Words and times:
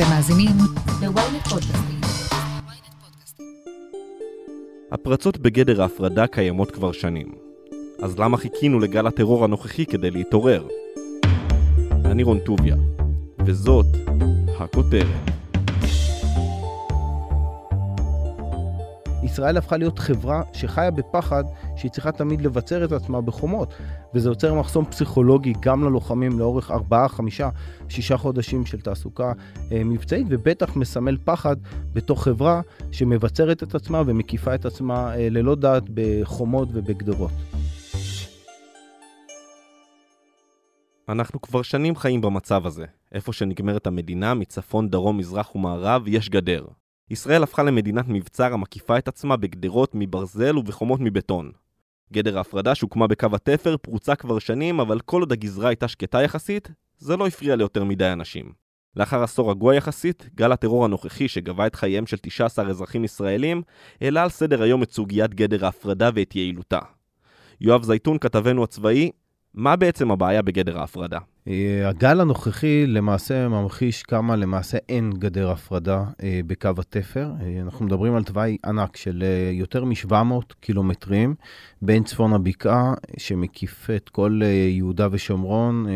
אתם 0.00 0.08
מאזינים 0.08 0.56
ל-ynet 1.02 1.48
פודקאסטים. 1.48 2.00
הפרצות 4.92 5.38
בגדר 5.38 5.82
ההפרדה 5.82 6.26
קיימות 6.26 6.70
כבר 6.70 6.92
שנים. 6.92 7.26
אז 8.02 8.18
למה 8.18 8.36
חיכינו 8.36 8.80
לגל 8.80 9.06
הטרור 9.06 9.44
הנוכחי 9.44 9.86
כדי 9.86 10.10
להתעורר? 10.10 10.66
אני 12.04 12.22
רון 12.22 12.38
טוביה, 12.38 12.76
וזאת 13.46 13.86
הכותרת. 14.58 15.39
ישראל 19.40 19.56
הפכה 19.56 19.76
להיות 19.76 19.98
חברה 19.98 20.42
שחיה 20.52 20.90
בפחד 20.90 21.44
שהיא 21.76 21.90
צריכה 21.90 22.12
תמיד 22.12 22.40
לבצר 22.42 22.84
את 22.84 22.92
עצמה 22.92 23.20
בחומות, 23.20 23.74
וזה 24.14 24.28
יוצר 24.28 24.54
מחסום 24.54 24.84
פסיכולוגי 24.84 25.52
גם 25.60 25.84
ללוחמים 25.84 26.38
לאורך 26.38 26.70
4, 26.70 27.08
5, 27.08 27.40
6 27.88 28.12
חודשים 28.12 28.66
של 28.66 28.80
תעסוקה 28.80 29.32
אה, 29.72 29.84
מבצעית, 29.84 30.26
ובטח 30.30 30.76
מסמל 30.76 31.16
פחד 31.24 31.56
בתוך 31.92 32.24
חברה 32.24 32.60
שמבצרת 32.92 33.62
את 33.62 33.74
עצמה 33.74 34.02
ומקיפה 34.06 34.54
את 34.54 34.64
עצמה 34.64 35.14
אה, 35.16 35.28
ללא 35.30 35.54
דעת 35.54 35.84
בחומות 35.94 36.68
ובגדרות. 36.72 37.30
אנחנו 41.08 41.40
כבר 41.40 41.62
שנים 41.62 41.96
חיים 41.96 42.20
במצב 42.20 42.66
הזה. 42.66 42.84
איפה 43.12 43.32
שנגמרת 43.32 43.86
המדינה, 43.86 44.34
מצפון, 44.34 44.88
דרום, 44.88 45.18
מזרח 45.18 45.54
ומערב, 45.54 46.02
יש 46.06 46.28
גדר. 46.28 46.66
ישראל 47.10 47.42
הפכה 47.42 47.62
למדינת 47.62 48.04
מבצר 48.08 48.54
המקיפה 48.54 48.98
את 48.98 49.08
עצמה 49.08 49.36
בגדרות 49.36 49.90
מברזל 49.94 50.58
ובחומות 50.58 51.00
מבטון. 51.00 51.50
גדר 52.12 52.38
ההפרדה 52.38 52.74
שהוקמה 52.74 53.06
בקו 53.06 53.26
התפר 53.32 53.76
פרוצה 53.76 54.14
כבר 54.14 54.38
שנים, 54.38 54.80
אבל 54.80 55.00
כל 55.00 55.20
עוד 55.20 55.32
הגזרה 55.32 55.68
הייתה 55.68 55.88
שקטה 55.88 56.22
יחסית, 56.22 56.70
זה 56.98 57.16
לא 57.16 57.26
הפריע 57.26 57.56
ליותר 57.56 57.84
מדי 57.84 58.12
אנשים. 58.12 58.52
לאחר 58.96 59.22
עשור 59.22 59.50
רגוע 59.50 59.74
יחסית, 59.74 60.28
גל 60.34 60.52
הטרור 60.52 60.84
הנוכחי 60.84 61.28
שגבה 61.28 61.66
את 61.66 61.74
חייהם 61.74 62.06
של 62.06 62.16
19 62.16 62.68
אזרחים 62.68 63.04
ישראלים, 63.04 63.62
העלה 64.00 64.22
על 64.22 64.28
סדר 64.28 64.62
היום 64.62 64.82
את 64.82 64.90
סוגיית 64.90 65.34
גדר 65.34 65.64
ההפרדה 65.64 66.10
ואת 66.14 66.36
יעילותה. 66.36 66.78
יואב 67.60 67.82
זייתון, 67.82 68.18
כתבנו 68.18 68.64
הצבאי, 68.64 69.10
מה 69.54 69.76
בעצם 69.76 70.10
הבעיה 70.10 70.42
בגדר 70.42 70.80
ההפרדה? 70.80 71.18
אה, 71.48 71.88
הגל 71.88 72.20
הנוכחי 72.20 72.86
למעשה 72.86 73.48
ממחיש 73.48 74.02
כמה 74.02 74.36
למעשה 74.36 74.78
אין 74.88 75.10
גדר 75.10 75.50
הפרדה 75.50 76.04
אה, 76.22 76.40
בקו 76.46 76.70
התפר. 76.78 77.30
אה, 77.40 77.60
אנחנו 77.62 77.84
מדברים 77.84 78.14
על 78.14 78.24
תוואי 78.24 78.56
ענק 78.64 78.96
של 78.96 79.24
יותר 79.52 79.84
מ-700 79.84 80.54
קילומטרים 80.60 81.34
בין 81.82 82.04
צפון 82.04 82.32
הבקעה, 82.32 82.94
שמקיף 83.16 83.90
את 83.96 84.08
כל 84.08 84.40
יהודה 84.68 85.08
ושומרון. 85.10 85.86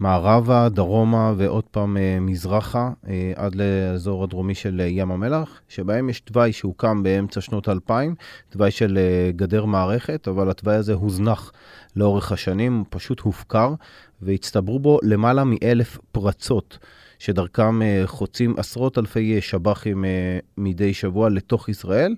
מערבה, 0.00 0.68
דרומה 0.68 1.32
ועוד 1.36 1.64
פעם 1.64 1.96
מזרחה 2.20 2.90
עד 3.36 3.54
לאזור 3.54 4.24
הדרומי 4.24 4.54
של 4.54 4.80
ים 4.86 5.10
המלח, 5.10 5.60
שבהם 5.68 6.08
יש 6.08 6.20
תוואי 6.20 6.52
שהוקם 6.52 7.02
באמצע 7.02 7.40
שנות 7.40 7.68
2000, 7.68 8.14
תוואי 8.48 8.70
של 8.70 8.98
גדר 9.36 9.64
מערכת, 9.64 10.28
אבל 10.28 10.50
התוואי 10.50 10.76
הזה 10.76 10.94
הוזנח 10.94 11.52
לאורך 11.96 12.32
השנים, 12.32 12.84
פשוט 12.90 13.20
הופקר, 13.20 13.74
והצטברו 14.22 14.78
בו 14.78 14.98
למעלה 15.02 15.42
מאלף 15.44 15.98
פרצות, 16.12 16.78
שדרכם 17.18 17.82
אה, 17.82 18.02
חוצים 18.06 18.54
עשרות 18.56 18.98
אלפי 18.98 19.40
שב"חים 19.40 20.04
אה, 20.04 20.38
מדי 20.58 20.94
שבוע 20.94 21.28
לתוך 21.30 21.68
ישראל. 21.68 22.14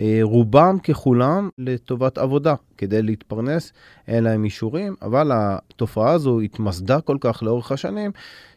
אה, 0.00 0.18
רובם 0.22 0.78
ככולם 0.78 1.48
לטובת 1.58 2.18
עבודה, 2.18 2.54
כדי 2.78 3.02
להתפרנס, 3.02 3.72
אין 4.08 4.24
להם 4.24 4.44
אישורים, 4.44 4.94
אבל 5.02 5.30
התופעה 5.34 6.10
הזו 6.10 6.40
התמסדה 6.40 7.00
כל 7.00 7.16
כך 7.20 7.42
לאורך 7.42 7.72
השנים, 7.72 8.10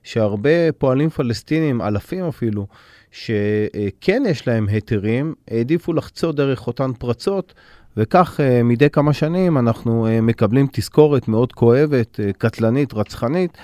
שהרבה 0.03 0.71
פועלים 0.77 1.09
פלסטינים, 1.09 1.81
אלפים 1.81 2.25
אפילו, 2.25 2.67
שכן 3.11 4.23
יש 4.27 4.47
להם 4.47 4.67
היתרים, 4.67 5.33
העדיפו 5.47 5.93
לחצות 5.93 6.35
דרך 6.35 6.67
אותן 6.67 6.93
פרצות 6.93 7.53
וכך 7.97 8.39
אה, 8.39 8.63
מדי 8.63 8.89
כמה 8.89 9.13
שנים 9.13 9.57
אנחנו 9.57 10.07
אה, 10.07 10.21
מקבלים 10.21 10.67
תזכורת 10.71 11.27
מאוד 11.27 11.53
כואבת, 11.53 12.19
אה, 12.19 12.33
קטלנית, 12.33 12.93
רצחנית, 12.93 13.57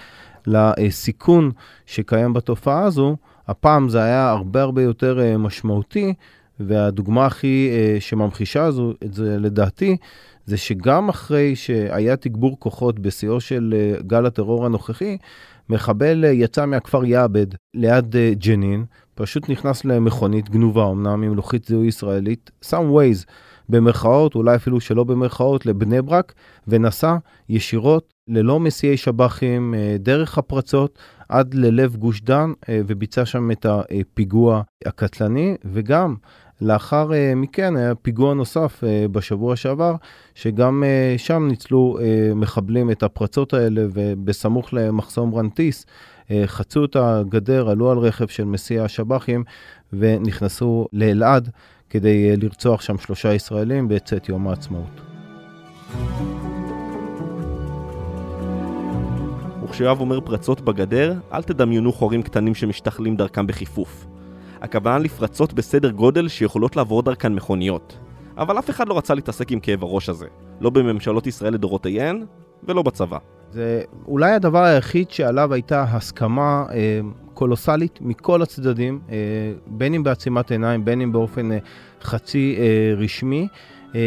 לסיכון 0.47 1.51
שקיים 1.85 2.33
בתופעה 2.33 2.83
הזו. 2.83 3.15
הפעם 3.47 3.89
זה 3.89 4.03
היה 4.03 4.29
הרבה 4.29 4.61
הרבה 4.61 4.81
יותר 4.81 5.37
משמעותי, 5.39 6.13
והדוגמה 6.59 7.25
הכי 7.25 7.69
שממחישה 7.99 8.71
זו, 8.71 8.93
את 9.03 9.13
זה 9.13 9.37
לדעתי, 9.39 9.97
זה 10.45 10.57
שגם 10.57 11.09
אחרי 11.09 11.55
שהיה 11.55 12.15
תגבור 12.15 12.59
כוחות 12.59 12.99
בשיאו 12.99 13.39
של 13.39 13.73
גל 14.07 14.25
הטרור 14.25 14.65
הנוכחי, 14.65 15.17
מחבל 15.69 16.25
יצא 16.31 16.65
מהכפר 16.65 17.05
יעבד 17.05 17.47
ליד 17.73 18.15
ג'נין, 18.31 18.85
פשוט 19.15 19.49
נכנס 19.49 19.85
למכונית 19.85 20.49
גנובה, 20.49 20.91
אמנם 20.91 21.23
עם 21.23 21.35
לוחית 21.35 21.65
זיהוי 21.65 21.87
ישראלית, 21.87 22.51
some 22.65 22.91
ways. 22.91 23.25
במרכאות, 23.69 24.35
אולי 24.35 24.55
אפילו 24.55 24.79
שלא 24.79 25.03
במרכאות, 25.03 25.65
לבני 25.65 26.01
ברק, 26.01 26.33
ונסע 26.67 27.15
ישירות 27.49 28.13
ללא 28.27 28.59
מסיעי 28.59 28.97
שב"חים 28.97 29.73
אה, 29.73 29.95
דרך 29.99 30.37
הפרצות 30.37 30.99
עד 31.29 31.53
ללב 31.53 31.95
גוש 31.95 32.21
דן, 32.21 32.51
אה, 32.69 32.79
וביצע 32.87 33.25
שם 33.25 33.51
את 33.51 33.65
הפיגוע 33.69 34.61
הקטלני, 34.85 35.55
וגם 35.65 36.15
לאחר 36.61 37.13
אה, 37.13 37.33
מכן 37.35 37.75
היה 37.75 37.95
פיגוע 37.95 38.33
נוסף 38.33 38.83
בשבוע 39.11 39.55
שעבר, 39.55 39.95
שגם 40.35 40.83
שם 41.17 41.47
ניצלו 41.47 41.97
מחבלים 42.35 42.91
את 42.91 43.03
הפרצות 43.03 43.53
האלה, 43.53 43.81
ובסמוך 43.93 44.73
למחסום 44.73 45.35
רנטיס, 45.35 45.85
חצו 46.45 46.85
את 46.85 46.95
הגדר, 46.95 47.69
עלו 47.69 47.91
על 47.91 47.97
רכב 47.97 48.27
של 48.27 48.43
מסיע 48.43 48.87
שב"חים 48.87 49.43
ונכנסו 49.93 50.87
לאלעד. 50.93 51.49
כדי 51.89 52.29
אה, 52.29 52.35
לרצוח 52.37 52.81
שם 52.81 52.97
שלושה 52.97 53.33
ישראלים 53.33 53.87
בצאת 53.87 54.29
יום 54.29 54.47
העצמאות. 54.47 55.01
וכשיואב 59.63 59.99
אומר 59.99 60.21
פרצות 60.21 60.61
בגדר, 60.61 61.13
אל 61.33 61.43
תדמיינו 61.43 61.93
חורים 61.93 62.23
קטנים 62.23 62.55
שמשתחלים 62.55 63.15
דרכם 63.15 63.47
בחיפוף. 63.47 64.05
הכוונה 64.61 64.97
לפרצות 64.97 65.53
בסדר 65.53 65.91
גודל 65.91 66.27
שיכולות 66.27 66.75
לעבור 66.75 67.03
דרכן 67.03 67.33
מכוניות. 67.33 67.97
אבל 68.37 68.59
אף 68.59 68.69
אחד 68.69 68.87
לא 68.87 68.97
רצה 68.97 69.13
להתעסק 69.13 69.51
עם 69.51 69.59
כאב 69.59 69.83
הראש 69.83 70.09
הזה. 70.09 70.27
לא 70.61 70.69
בממשלות 70.69 71.27
ישראל 71.27 71.53
לדורותיהן, 71.53 72.25
ולא 72.63 72.81
בצבא. 72.81 73.17
זה 73.51 73.81
אולי 74.07 74.31
הדבר 74.31 74.63
היחיד 74.63 75.11
שעליו 75.11 75.53
הייתה 75.53 75.83
הסכמה 75.83 76.65
אה, 76.71 76.99
קולוסלית 77.33 77.99
מכל 78.01 78.41
הצדדים, 78.41 78.99
אה, 79.09 79.15
בין 79.67 79.93
אם 79.93 80.03
בעצימת 80.03 80.51
עיניים, 80.51 80.85
בין 80.85 81.01
אם 81.01 81.11
באופן 81.11 81.51
אה, 81.51 81.57
חצי 82.01 82.55
אה, 82.59 82.93
רשמי, 82.97 83.47
אה, 83.95 84.01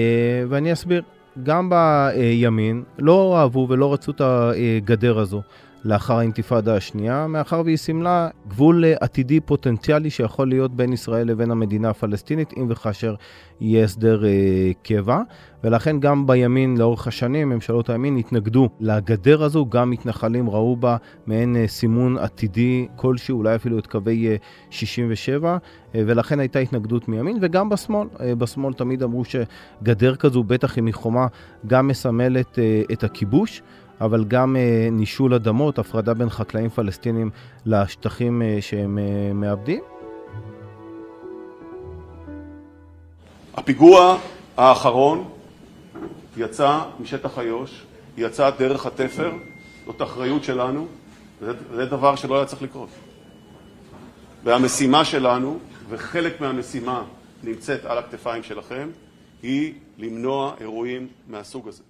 ואני 0.48 0.72
אסביר. 0.72 1.02
גם 1.42 1.70
בימין 1.70 2.82
לא 2.98 3.38
אהבו 3.38 3.66
ולא 3.70 3.92
רצו 3.92 4.10
את 4.12 4.20
הגדר 4.24 5.18
הזו. 5.18 5.42
לאחר 5.84 6.18
האינתיפאדה 6.18 6.76
השנייה, 6.76 7.26
מאחר 7.26 7.62
והיא 7.64 7.76
סימלה 7.76 8.28
גבול 8.48 8.84
עתידי 9.00 9.40
פוטנציאלי 9.40 10.10
שיכול 10.10 10.48
להיות 10.48 10.76
בין 10.76 10.92
ישראל 10.92 11.26
לבין 11.26 11.50
המדינה 11.50 11.90
הפלסטינית, 11.90 12.52
אם 12.56 12.66
וכאשר 12.68 13.14
יהיה 13.60 13.84
הסדר 13.84 14.24
אה, 14.24 14.70
קבע. 14.82 15.20
ולכן 15.64 16.00
גם 16.00 16.26
בימין 16.26 16.76
לאורך 16.76 17.06
השנים, 17.06 17.48
ממשלות 17.48 17.90
הימין 17.90 18.16
התנגדו 18.16 18.68
לגדר 18.80 19.44
הזו, 19.44 19.66
גם 19.68 19.90
מתנחלים 19.90 20.50
ראו 20.50 20.76
בה 20.76 20.96
מעין 21.26 21.56
אה, 21.56 21.68
סימון 21.68 22.18
עתידי 22.18 22.88
כלשהו, 22.96 23.38
אולי 23.38 23.54
אפילו 23.54 23.78
את 23.78 23.86
קווי 23.86 24.28
אה, 24.28 24.36
67, 24.70 25.58
אה, 25.94 26.02
ולכן 26.06 26.40
הייתה 26.40 26.58
התנגדות 26.58 27.08
מימין, 27.08 27.38
וגם 27.40 27.68
בשמאל. 27.68 28.08
אה, 28.20 28.34
בשמאל 28.34 28.72
תמיד 28.72 29.02
אמרו 29.02 29.22
שגדר 29.24 30.16
כזו, 30.16 30.44
בטח 30.44 30.78
אם 30.78 30.86
היא 30.86 30.94
חומה, 30.94 31.26
גם 31.66 31.88
מסמלת 31.88 32.58
אה, 32.58 32.82
את 32.92 33.04
הכיבוש. 33.04 33.62
אבל 34.00 34.24
גם 34.24 34.56
אה, 34.56 34.88
נישול 34.92 35.34
אדמות, 35.34 35.78
הפרדה 35.78 36.14
בין 36.14 36.30
חקלאים 36.30 36.68
פלסטינים 36.68 37.30
לשטחים 37.66 38.42
אה, 38.42 38.58
שהם 38.60 38.98
אה, 38.98 39.32
מאבדים. 39.34 39.80
הפיגוע 43.54 44.18
האחרון 44.56 45.28
יצא 46.36 46.80
משטח 47.00 47.38
איו"ש, 47.38 47.82
יצא 48.16 48.50
דרך 48.50 48.86
התפר, 48.86 49.32
זאת 49.86 50.02
אחריות 50.02 50.44
שלנו, 50.44 50.86
זה, 51.40 51.52
זה 51.74 51.86
דבר 51.86 52.16
שלא 52.16 52.36
היה 52.36 52.44
צריך 52.46 52.62
לקרות. 52.62 52.88
והמשימה 54.44 55.04
שלנו, 55.04 55.58
וחלק 55.88 56.40
מהמשימה 56.40 57.02
נמצאת 57.44 57.84
על 57.84 57.98
הכתפיים 57.98 58.42
שלכם, 58.42 58.88
היא 59.42 59.74
למנוע 59.98 60.54
אירועים 60.60 61.08
מהסוג 61.28 61.68
הזה. 61.68 61.89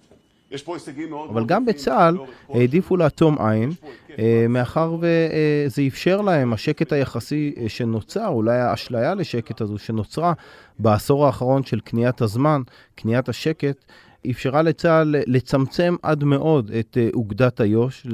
אבל 1.29 1.45
גם 1.45 1.65
בצה"ל 1.65 2.17
העדיפו 2.49 2.97
לעצום 2.97 3.41
עין, 3.41 3.71
אה, 4.19 4.45
מאחר 4.49 4.95
וזה 4.99 5.81
אפשר 5.87 6.21
להם, 6.21 6.53
השקט 6.53 6.93
היחסי 6.93 7.53
אה, 7.57 7.69
שנוצר, 7.69 8.27
אולי 8.27 8.57
האשליה 8.57 9.15
לשקט 9.15 9.61
הזו 9.61 9.77
שנוצרה 9.77 10.33
בעשור 10.79 11.25
האחרון 11.25 11.63
של 11.63 11.79
קניית 11.79 12.21
הזמן, 12.21 12.61
קניית 12.95 13.29
השקט, 13.29 13.85
אפשרה 14.29 14.61
לצה"ל 14.61 15.15
לצמצם 15.27 15.95
עד 16.01 16.23
מאוד 16.23 16.71
את 16.79 16.97
אה, 16.97 17.09
אוגדת 17.13 17.61
איו"ש 17.61 18.07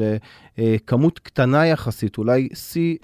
לכמות 0.57 1.19
קטנה 1.19 1.65
יחסית, 1.65 2.17
אולי 2.17 2.49
שיא 2.53 2.97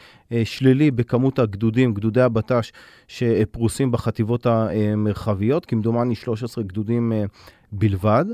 שלילי 0.44 0.92
בכמות 0.92 1.40
הגדודים, 1.40 1.94
גדודי 1.94 2.22
הבט"ש 2.22 2.72
שפרוסים 3.08 3.92
בחטיבות 3.92 4.46
המרחביות, 4.46 5.66
כמדומני 5.66 6.16
13 6.16 6.64
גדודים 6.64 7.14
בלבד. 7.72 8.26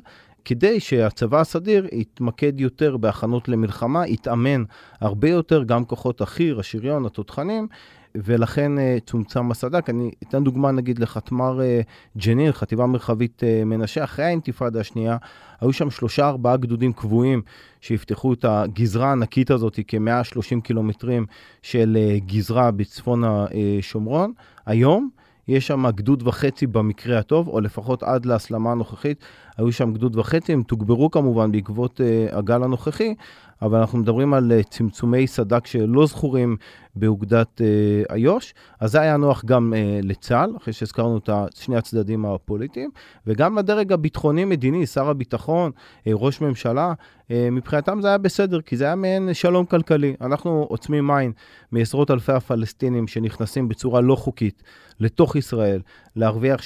כדי 0.45 0.80
שהצבא 0.80 1.39
הסדיר 1.39 1.88
יתמקד 1.91 2.62
יותר 2.62 2.97
בהכנות 2.97 3.50
למלחמה, 3.50 4.07
יתאמן 4.07 4.63
הרבה 5.01 5.30
יותר, 5.30 5.63
גם 5.63 5.86
כוחות 5.86 6.21
החי"ר, 6.21 6.59
השריון, 6.59 7.06
התותחנים, 7.06 7.68
ולכן 8.15 8.71
uh, 8.77 8.81
צומצם 9.06 9.51
הסד"כ. 9.51 9.89
אני 9.89 10.12
אתן 10.24 10.44
דוגמה 10.44 10.71
נגיד 10.71 11.00
לחתמ"ר 11.00 11.59
uh, 11.59 12.19
ג'נין, 12.19 12.51
חטיבה 12.51 12.86
מרחבית 12.86 13.44
uh, 13.44 13.65
מנשה, 13.65 14.03
אחרי 14.03 14.25
האינתיפאדה 14.25 14.80
השנייה, 14.80 15.18
היו 15.62 15.74
שם 15.74 15.89
שלושה 15.89 16.27
ארבעה 16.27 16.57
גדודים 16.57 16.94
קבועים 16.94 17.42
שיפתחו 17.81 18.33
את 18.33 18.45
הגזרה 18.45 19.09
הענקית 19.09 19.51
הזאת, 19.51 19.80
כ-130 19.88 20.62
קילומטרים 20.63 21.25
של 21.62 21.97
גזרה 22.25 22.71
בצפון 22.71 23.24
השומרון. 23.24 24.33
היום 24.65 25.09
יש 25.50 25.68
שם 25.68 25.90
גדוד 25.90 26.28
וחצי 26.28 26.68
במקרה 26.68 27.19
הטוב, 27.19 27.48
או 27.48 27.62
לפחות 27.62 28.04
עד 28.04 28.25
להסלמה 28.25 28.72
הנוכחית, 28.72 29.24
היו 29.57 29.72
שם 29.72 29.94
גדוד 29.94 30.16
וחצי, 30.16 30.54
הם 30.54 30.63
תוגברו 30.63 31.12
כמובן 31.12 31.51
בעקבות 31.51 32.01
uh, 32.01 32.36
הגל 32.36 32.63
הנוכחי, 32.63 33.16
אבל 33.61 33.79
אנחנו 33.79 33.97
מדברים 33.97 34.33
על 34.33 34.51
uh, 34.59 34.69
צמצומי 34.69 35.27
סד"כ 35.27 35.67
שלא 35.67 36.06
זכורים 36.06 36.57
באוגדת 36.95 37.61
uh, 37.61 38.13
איו"ש, 38.13 38.53
אז 38.79 38.91
זה 38.91 39.01
היה 39.01 39.17
נוח 39.17 39.45
גם 39.45 39.73
uh, 39.73 40.06
לצה"ל, 40.06 40.53
אחרי 40.57 40.73
שהזכרנו 40.73 41.17
את 41.17 41.29
שני 41.56 41.77
הצדדים 41.77 42.25
הפוליטיים, 42.25 42.89
וגם 43.27 43.57
לדרג 43.57 43.94
הביטחוני-מדיני, 43.94 44.85
שר 44.85 45.09
הביטחון, 45.09 45.71
ראש 46.07 46.41
ממשלה, 46.41 46.94
מבחינתם 47.29 48.01
זה 48.01 48.07
היה 48.07 48.17
בסדר, 48.17 48.61
כי 48.61 48.77
זה 48.77 48.85
היה 48.85 48.95
מעין 48.95 49.33
שלום 49.33 49.65
כלכלי. 49.65 50.15
אנחנו 50.21 50.65
עוצמים 50.69 51.07
מים 51.07 51.31
מעשרות 51.71 52.11
אלפי 52.11 52.31
הפלסטינים 52.31 53.07
שנכנסים 53.07 53.67
בצורה 53.67 54.01
לא 54.01 54.15
חוקית 54.15 54.63
לתוך 55.00 55.35
ישראל, 55.35 55.81
להרוויח 56.15 56.59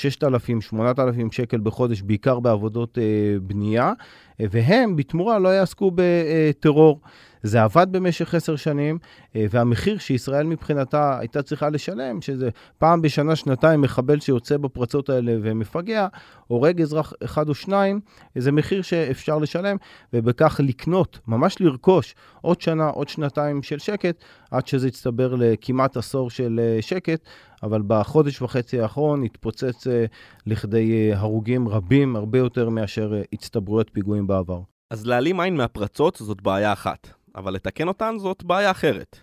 6,000-8,000 0.73 1.31
שקל 1.31 1.59
בחודש, 1.63 2.01
בעיקר 2.01 2.39
בעבודות 2.39 2.97
בנייה, 3.41 3.93
והם 4.39 4.95
בתמורה 4.95 5.39
לא 5.39 5.49
יעסקו 5.49 5.91
בטרור. 5.95 6.99
זה 7.43 7.63
עבד 7.63 7.87
במשך 7.91 8.35
עשר 8.35 8.55
שנים, 8.55 8.97
אה, 9.35 9.45
והמחיר 9.49 9.97
שישראל 9.97 10.45
מבחינתה 10.45 11.19
הייתה 11.19 11.41
צריכה 11.41 11.69
לשלם, 11.69 12.21
שזה 12.21 12.49
פעם 12.77 13.01
בשנה, 13.01 13.35
שנתיים, 13.35 13.81
מחבל 13.81 14.19
שיוצא 14.19 14.57
בפרצות 14.57 15.09
האלה 15.09 15.35
ומפגע, 15.41 16.07
הורג 16.47 16.81
אזרח 16.81 17.13
אחד 17.23 17.49
או 17.49 17.53
שניים, 17.53 17.99
זה 18.37 18.51
מחיר 18.51 18.81
שאפשר 18.81 19.37
לשלם, 19.37 19.77
ובכך 20.13 20.59
לקנות, 20.63 21.19
ממש 21.27 21.55
לרכוש 21.59 22.15
עוד 22.41 22.61
שנה, 22.61 22.87
עוד 22.87 23.09
שנתיים 23.09 23.63
של 23.63 23.79
שקט, 23.79 24.23
עד 24.51 24.67
שזה 24.67 24.87
יצטבר 24.87 25.35
לכמעט 25.37 25.97
עשור 25.97 26.29
של 26.29 26.59
אה, 26.63 26.81
שקט, 26.81 27.21
אבל 27.63 27.81
בחודש 27.87 28.41
וחצי 28.41 28.79
האחרון 28.79 29.23
התפוצץ 29.23 29.87
אה, 29.87 30.05
לכדי 30.45 31.13
הרוגים 31.13 31.67
רבים, 31.67 32.15
הרבה 32.15 32.39
יותר 32.39 32.69
מאשר 32.69 33.13
הצטברויות 33.33 33.89
פיגועים 33.93 34.27
בעבר. 34.27 34.61
אז 34.89 35.05
להעלים 35.05 35.39
עין 35.39 35.57
מהפרצות 35.57 36.15
זאת 36.15 36.41
בעיה 36.41 36.73
אחת. 36.73 37.22
אבל 37.35 37.53
לתקן 37.53 37.87
אותן 37.87 38.15
זאת 38.17 38.43
בעיה 38.43 38.71
אחרת. 38.71 39.19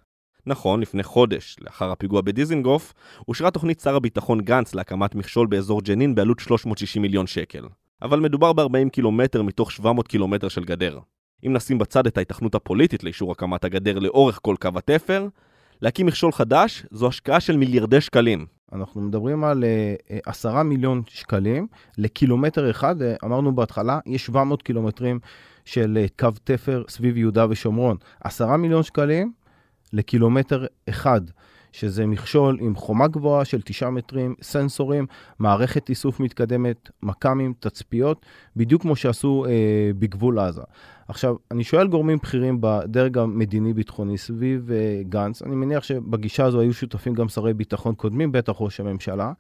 נכון, 0.47 0.81
לפני 0.81 1.03
חודש, 1.03 1.57
לאחר 1.61 1.91
הפיגוע 1.91 2.21
בדיזינגוף, 2.21 2.95
אושרה 3.29 3.51
תוכנית 3.51 3.81
שר 3.81 3.97
הביטחון 3.97 4.41
גנץ 4.41 4.75
להקמת 4.75 5.15
מכשול 5.15 5.47
באזור 5.47 5.83
ג'נין 5.83 6.15
בעלות 6.15 6.39
360 6.39 7.03
מיליון 7.03 7.27
שקל. 7.27 7.65
אבל 8.03 8.21
מדובר 8.21 8.53
ב-40 8.53 8.91
קילומטר 8.93 9.43
מתוך 9.43 9.73
700 9.73 10.09
קילומטר 10.09 10.49
של 10.49 10.65
גדר. 10.65 10.99
אם 11.47 11.53
נשים 11.53 11.79
בצד 11.79 12.07
את 12.07 12.17
ההיתכנות 12.17 12.55
הפוליטית 12.55 13.05
לאישור 13.05 13.33
הקמת 13.33 13.65
הגדר 13.65 13.99
לאורך 13.99 14.39
כל 14.43 14.57
קו 14.61 14.69
התפר, 14.77 15.29
להקים 15.83 16.07
מכשול 16.07 16.33
חדש 16.33 16.87
זו 16.91 17.09
השקעה 17.09 17.41
של 17.41 17.57
מיליארדי 17.57 18.01
שקלים. 18.01 18.47
אנחנו 18.73 19.01
מדברים 19.01 19.45
על 19.45 19.65
uh, 20.09 20.21
10 20.27 20.63
מיליון 20.63 21.03
שקלים 21.09 21.67
לקילומטר 21.99 22.71
אחד, 22.71 23.03
uh, 23.03 23.05
אמרנו 23.25 23.55
בהתחלה, 23.55 23.99
יש 24.07 24.27
700 24.27 24.63
קילומטרים 24.63 25.21
של 25.73 25.99
uh, 26.05 26.11
קו 26.19 26.29
תפר 26.45 26.83
סביב 26.89 27.17
יהודה 27.17 27.47
ושומרון. 27.51 27.97
10 28.25 28.57
מיליון 28.57 28.83
שקלים 28.83 29.33
לקילומטר 29.93 30.67
אחד. 30.89 31.21
שזה 31.73 32.07
מכשול 32.07 32.59
עם 32.61 32.75
חומה 32.75 33.09
גבוהה 33.09 33.45
של 33.45 33.61
9 33.63 33.91
מטרים, 33.91 34.35
סנסורים, 34.43 35.07
מערכת 35.39 35.89
איסוף 35.89 36.21
מתקדמת, 36.21 36.91
מכ"מים, 37.03 37.55
תצפיות, 37.61 38.27
בדיוק 38.57 38.83
כמו 38.83 38.97
שעשו 38.97 39.45
אה, 39.49 39.91
בגבול 39.99 40.39
עזה. 40.39 40.63
עכשיו, 41.09 41.37
אני 41.51 41.65
שואל 41.65 41.87
גורמים 41.87 42.19
בכירים 42.19 42.59
בדרג 42.61 43.19
המדיני-ביטחוני 43.19 44.19
סביב 44.19 44.71
אה, 44.73 45.03
גנץ, 45.09 45.43
אני 45.43 45.55
מניח 45.55 45.85
שבגישה 45.85 46.45
הזו 46.45 46.61
היו 46.61 46.75
שותפים 46.75 47.15
גם 47.15 47.29
שרי 47.29 47.55
ביטחון 47.55 47.95
קודמים, 47.95 48.33
בטח 48.33 48.55
ראש 48.61 48.81
הממשלה. 48.81 49.33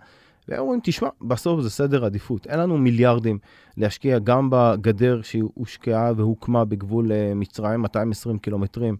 והם 0.51 0.61
אומרים, 0.61 0.81
תשמע, 0.83 1.09
בסוף 1.23 1.61
זה 1.61 1.71
סדר 1.71 2.05
עדיפות. 2.05 2.47
אין 2.47 2.59
לנו 2.59 2.79
מיליארדים 2.79 3.39
להשקיע 3.77 4.19
גם 4.19 4.49
בגדר 4.53 5.23
שהושקעה 5.23 6.13
והוקמה 6.17 6.65
בגבול 6.65 7.13
אה, 7.13 7.33
מצרים, 7.35 7.83
220 7.83 8.39
קילומטרים 8.39 8.97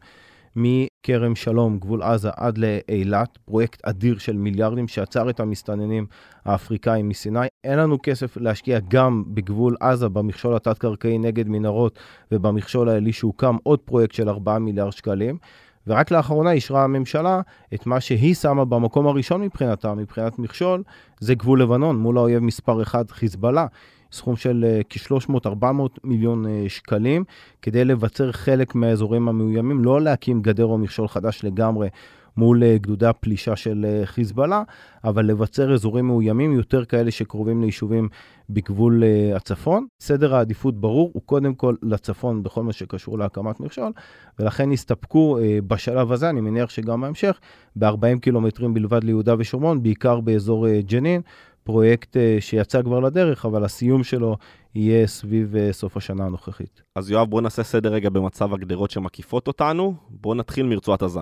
מכרם 0.57 1.37
שלום, 1.37 1.79
גבול 1.79 2.03
עזה, 2.03 2.31
עד 2.37 2.59
לאילת, 2.59 3.39
פרויקט 3.45 3.85
אדיר 3.85 4.19
של 4.19 4.37
מיליארדים 4.37 4.89
שעצר 4.89 5.31
את 5.31 5.41
המסתננים 5.41 6.07
האפריקאים 6.45 7.09
מסיני. 7.09 7.47
אין 7.65 7.79
לנו 7.79 7.99
כסף 8.03 8.37
להשקיע 8.37 8.79
גם 8.89 9.25
בגבול 9.27 9.77
עזה, 9.81 10.09
במכשול 10.09 10.57
התת-קרקעי 10.57 11.19
נגד 11.19 11.49
מנהרות 11.49 11.99
ובמכשול 12.33 12.89
העלי 12.89 13.13
שהוקם, 13.13 13.57
עוד 13.63 13.79
פרויקט 13.79 14.15
של 14.15 14.29
4 14.29 14.59
מיליארד 14.59 14.93
שקלים. 14.93 15.39
ורק 15.87 16.11
לאחרונה 16.11 16.53
אישרה 16.53 16.85
הממשלה 16.85 17.41
את 17.75 17.87
מה 17.87 18.01
שהיא 18.01 18.35
שמה 18.35 18.65
במקום 18.65 19.07
הראשון 19.07 19.41
מבחינתה, 19.41 19.95
מבחינת 19.95 20.39
מכשול, 20.39 20.83
זה 21.21 21.35
גבול 21.35 21.63
לבנון 21.63 21.97
מול 21.97 22.19
האויב 22.19 22.43
מספר 22.43 22.83
1, 22.83 23.11
חיזבאללה. 23.11 23.67
סכום 24.13 24.37
של 24.37 24.65
אה, 24.69 24.81
כ-300-400 24.91 25.65
מיליון 26.05 26.47
אה, 26.47 26.65
שקלים, 26.69 27.25
כדי 27.63 27.85
לבצר 27.85 28.33
חלק 28.33 28.75
מהאזורים 28.75 29.29
המאוימים, 29.29 29.85
לא 29.85 30.01
להקים 30.01 30.43
גדר 30.43 30.65
או 30.65 30.79
מכשול 30.79 31.09
חדש 31.09 31.45
לגמרי 31.45 31.89
מול 32.37 32.63
אה, 32.63 32.79
גדודי 32.79 33.07
הפלישה 33.07 33.57
של 33.57 34.01
חיזבאללה, 34.05 34.63
אבל 35.05 35.25
לבצר 35.25 35.75
אזורים 35.75 36.07
מאוימים, 36.07 36.53
יותר 36.53 36.85
כאלה 36.85 37.11
שקרובים 37.11 37.61
ליישובים 37.61 38.09
בגבול 38.51 39.03
הצפון. 39.37 39.87
סדר 40.01 40.35
העדיפות 40.35 40.81
ברור, 40.81 41.11
הוא 41.15 41.23
קודם 41.27 41.55
כל 41.55 41.75
לצפון 41.83 42.43
בכל 42.43 42.63
מה 42.63 42.73
שקשור 42.73 43.19
להקמת 43.19 43.61
מכשול, 43.61 43.93
ולכן 44.39 44.73
הסתפקו 44.73 45.39
בשלב 45.67 46.13
הזה, 46.13 46.31
אני 46.31 46.41
מניח 46.41 46.71
שגם 46.71 47.01
בהמשך, 47.01 47.41
ב-40 47.77 48.19
קילומטרים 48.21 48.75
בלבד 48.75 49.05
ליהודה 49.05 49.35
ושומרון, 49.39 49.83
בעיקר 49.83 50.21
באזור 50.21 50.67
ג'נין. 50.81 51.21
פרויקט 51.65 52.17
אה, 52.17 52.37
שיצא 52.41 52.83
כבר 52.83 53.01
לדרך, 53.01 53.47
אבל 53.47 53.65
הסיום 53.65 54.05
שלו 54.05 54.37
יהיה 54.75 55.07
סביב 55.07 55.57
אה, 55.57 55.73
סוף 55.73 55.97
השנה 55.97 56.25
הנוכחית. 56.27 56.83
אז 56.97 57.11
יואב, 57.11 57.31
בוא 57.31 57.41
נעשה 57.41 57.63
סדר 57.63 57.93
רגע 57.93 58.11
במצב 58.11 58.55
הגדרות 58.55 58.91
שמקיפות 58.91 59.47
אותנו. 59.47 59.95
בוא 60.09 60.35
נתחיל 60.35 60.67
מרצועת 60.67 61.03
עזה. 61.03 61.21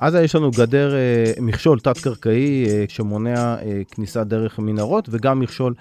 עזה 0.00 0.22
יש 0.22 0.34
לנו 0.34 0.50
גדר 0.50 0.94
אה, 0.94 1.32
מכשול 1.40 1.80
תת-קרקעי 1.80 2.66
אה, 2.68 2.84
שמונע 2.88 3.56
אה, 3.62 3.82
כניסה 3.90 4.24
דרך 4.24 4.58
מנהרות 4.58 5.08
וגם 5.10 5.40
מכשול 5.40 5.74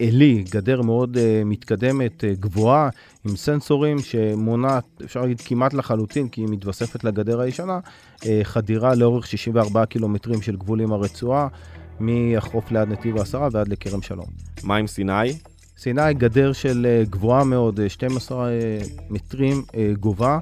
עלי, 0.00 0.44
גדר 0.50 0.82
מאוד 0.82 1.16
מתקדמת, 1.44 2.24
גבוהה, 2.40 2.88
עם 3.24 3.36
סנסורים 3.36 3.98
שמונעת, 3.98 4.84
אפשר 5.04 5.20
להגיד 5.20 5.40
כמעט 5.40 5.74
לחלוטין, 5.74 6.28
כי 6.28 6.40
היא 6.40 6.48
מתווספת 6.50 7.04
לגדר 7.04 7.40
הישנה, 7.40 7.78
חדירה 8.42 8.94
לאורך 8.94 9.26
64 9.26 9.86
קילומטרים 9.86 10.42
של 10.42 10.56
גבול 10.56 10.80
עם 10.80 10.92
הרצועה, 10.92 11.48
מהחוף 12.00 12.72
ליד 12.72 12.88
נתיב 12.88 13.18
העשרה 13.18 13.48
ועד 13.52 13.68
לכרם 13.68 14.02
שלום. 14.02 14.26
מה 14.62 14.76
עם 14.76 14.86
סיני? 14.86 15.32
סיני 15.78 16.14
גדר 16.14 16.52
של 16.52 17.02
גבוהה 17.10 17.44
מאוד, 17.44 17.80
12 17.88 18.48
אה, 18.48 18.52
מטרים 19.10 19.62
גובה. 20.00 20.38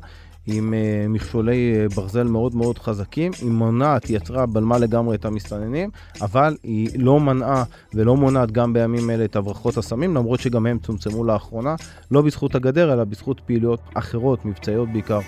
עם 0.46 0.74
uh, 0.74 1.08
מכשולי 1.08 1.74
uh, 1.74 1.94
ברזל 1.94 2.22
מאוד 2.22 2.54
מאוד 2.54 2.78
חזקים. 2.78 3.32
היא 3.40 3.50
מונעת, 3.50 4.04
היא 4.04 4.16
יצרה, 4.16 4.46
בלמה 4.46 4.78
לגמרי 4.78 5.16
את 5.16 5.24
המסתננים, 5.24 5.90
אבל 6.20 6.56
היא 6.62 6.88
לא 6.98 7.20
מנעה 7.20 7.64
ולא 7.94 8.16
מונעת 8.16 8.52
גם 8.52 8.72
בימים 8.72 9.10
אלה 9.10 9.24
את 9.24 9.36
הברחות 9.36 9.76
הסמים, 9.76 10.14
למרות 10.14 10.40
שגם 10.40 10.66
הם 10.66 10.78
צומצמו 10.78 11.24
לאחרונה, 11.24 11.74
לא 12.10 12.22
בזכות 12.22 12.54
הגדר, 12.54 12.92
אלא 12.92 13.04
בזכות 13.04 13.40
פעילויות 13.40 13.80
אחרות, 13.94 14.44
מבצעיות 14.44 14.88
בעיקר, 14.92 15.20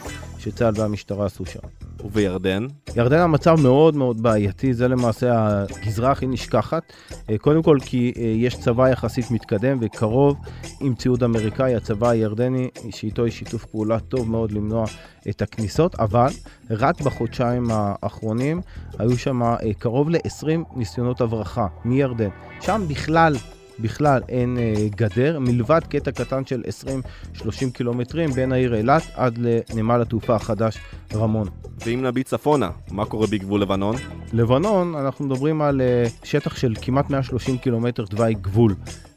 שצה"ל 0.45 0.73
והמשטרה 0.77 1.27
עשו 1.27 1.47
שם. 1.47 1.59
ובירדן? 2.05 2.67
ירדן 2.97 3.19
המצב 3.19 3.61
מאוד 3.61 3.97
מאוד 3.97 4.23
בעייתי, 4.23 4.75
זה 4.75 4.89
למעשה 4.89 5.65
הגזרה 5.71 6.11
הכי 6.11 6.27
נשכחת. 6.27 6.93
אה, 7.31 7.39
קודם 7.39 7.63
כל 7.63 7.79
כי 7.87 8.13
אה, 8.17 8.23
יש 8.23 8.57
צבא 8.61 8.89
יחסית 8.89 9.31
מתקדם 9.31 9.79
וקרוב 9.81 10.37
עם 10.81 10.95
ציוד 10.95 11.23
אמריקאי, 11.23 11.75
הצבא 11.75 12.09
הירדני, 12.09 12.69
שאיתו 12.91 13.27
יש 13.27 13.39
שיתוף 13.39 13.65
פעולה 13.65 14.01
טוב 14.01 14.31
מאוד 14.31 14.53
למנוע 14.53 14.85
את 15.29 15.43
הכניסות, 15.43 15.95
אבל 15.95 16.29
רק 16.71 17.01
בחודשיים 17.01 17.69
האחרונים 17.71 18.61
היו 18.99 19.19
שם 19.19 19.43
אה, 19.43 19.57
קרוב 19.79 20.11
ל-20 20.11 20.77
ניסיונות 20.77 21.21
הברחה 21.21 21.67
מירדן. 21.85 22.29
שם 22.61 22.83
בכלל 22.89 23.37
בכלל 23.79 24.23
אין 24.29 24.59
אה, 24.59 24.75
גדר, 24.97 25.39
מלבד 25.39 25.81
קטע 25.89 26.13
קטן 26.13 26.45
של 26.47 26.63
20-30 27.37 27.41
קילומטרים 27.73 28.31
בין 28.31 28.53
העיר 28.53 28.75
אילת 28.75 29.03
עד 29.15 29.39
לנמל 29.39 30.03
התעופה 30.03 30.35
החדש 30.35 30.79
רמון. 31.15 31.49
ואם 31.87 32.03
נביט 32.03 32.27
צפונה, 32.27 32.71
מה 32.91 33.07
קורה 33.07 33.27
בגבול 33.27 33.63
לבנון? 33.63 33.97
לבנון, 34.33 34.95
אנחנו 34.95 35.25
מדברים 35.25 35.63
על 35.63 35.81
אה, 35.81 36.05
שטח 36.23 36.57
של 36.57 36.75
כמעט 36.83 37.11
130 37.11 37.59
קילומטר 37.59 38.05
תוואי 38.05 38.35
גבול. 38.35 38.75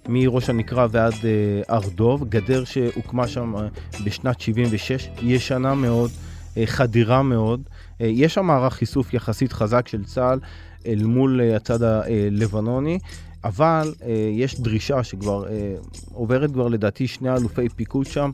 מראש 0.09 0.49
הנקרה 0.49 0.87
ועד 0.91 1.13
אה, 1.23 1.75
הר 1.75 1.89
דוב, 1.95 2.29
גדר 2.29 2.63
שהוקמה 2.63 3.27
שם 3.27 3.55
אה, 3.55 3.67
בשנת 4.05 4.41
76, 4.41 5.09
ישנה 5.21 5.75
מאוד, 5.75 6.11
אה, 6.57 6.65
חדירה 6.65 7.23
מאוד. 7.23 7.61
אה, 8.01 8.07
יש 8.07 8.33
שם 8.33 8.45
מערך 8.45 8.81
איסוף 8.81 9.13
יחסית 9.13 9.53
חזק 9.53 9.87
של 9.87 10.03
צה"ל 10.03 10.39
אל 10.87 11.03
מול 11.03 11.41
אה, 11.41 11.55
הצד 11.55 11.83
הלבנוני. 11.83 12.99
אבל 13.43 13.93
אה, 14.03 14.29
יש 14.33 14.61
דרישה 14.61 15.03
שכבר 15.03 15.47
אה, 15.47 15.75
עוברת 16.13 16.51
כבר 16.51 16.67
לדעתי 16.67 17.07
שני 17.07 17.35
אלופי 17.35 17.69
פיקוד 17.69 18.05
שם, 18.05 18.31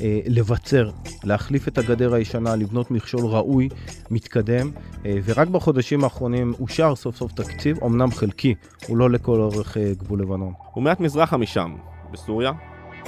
אה, 0.00 0.20
לבצר, 0.26 0.90
להחליף 1.24 1.68
את 1.68 1.78
הגדר 1.78 2.14
הישנה, 2.14 2.56
לבנות 2.56 2.90
מכשול 2.90 3.26
ראוי, 3.26 3.68
מתקדם, 4.10 4.70
אה, 5.06 5.18
ורק 5.24 5.48
בחודשים 5.48 6.04
האחרונים 6.04 6.54
אושר 6.60 6.94
סוף 6.94 7.16
סוף 7.16 7.32
תקציב, 7.32 7.84
אמנם 7.84 8.10
חלקי, 8.10 8.54
הוא 8.86 8.96
לא 8.96 9.10
לכל 9.10 9.40
אורך 9.40 9.76
אה, 9.76 9.92
גבול 9.98 10.20
לבנון. 10.20 10.52
ומעט 10.76 11.00
מזרחה 11.00 11.36
משם, 11.36 11.76
בסוריה? 12.12 12.52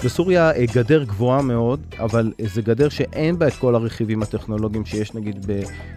בסוריה 0.04 0.52
אה, 0.52 0.64
גדר 0.74 1.04
גבוהה 1.04 1.42
מאוד, 1.42 1.80
אבל 1.98 2.32
אה, 2.40 2.44
זה 2.48 2.62
גדר 2.62 2.88
שאין 2.88 3.38
בה 3.38 3.48
את 3.48 3.52
כל 3.52 3.74
הרכיבים 3.74 4.22
הטכנולוגיים 4.22 4.84
שיש 4.84 5.14
נגיד 5.14 5.46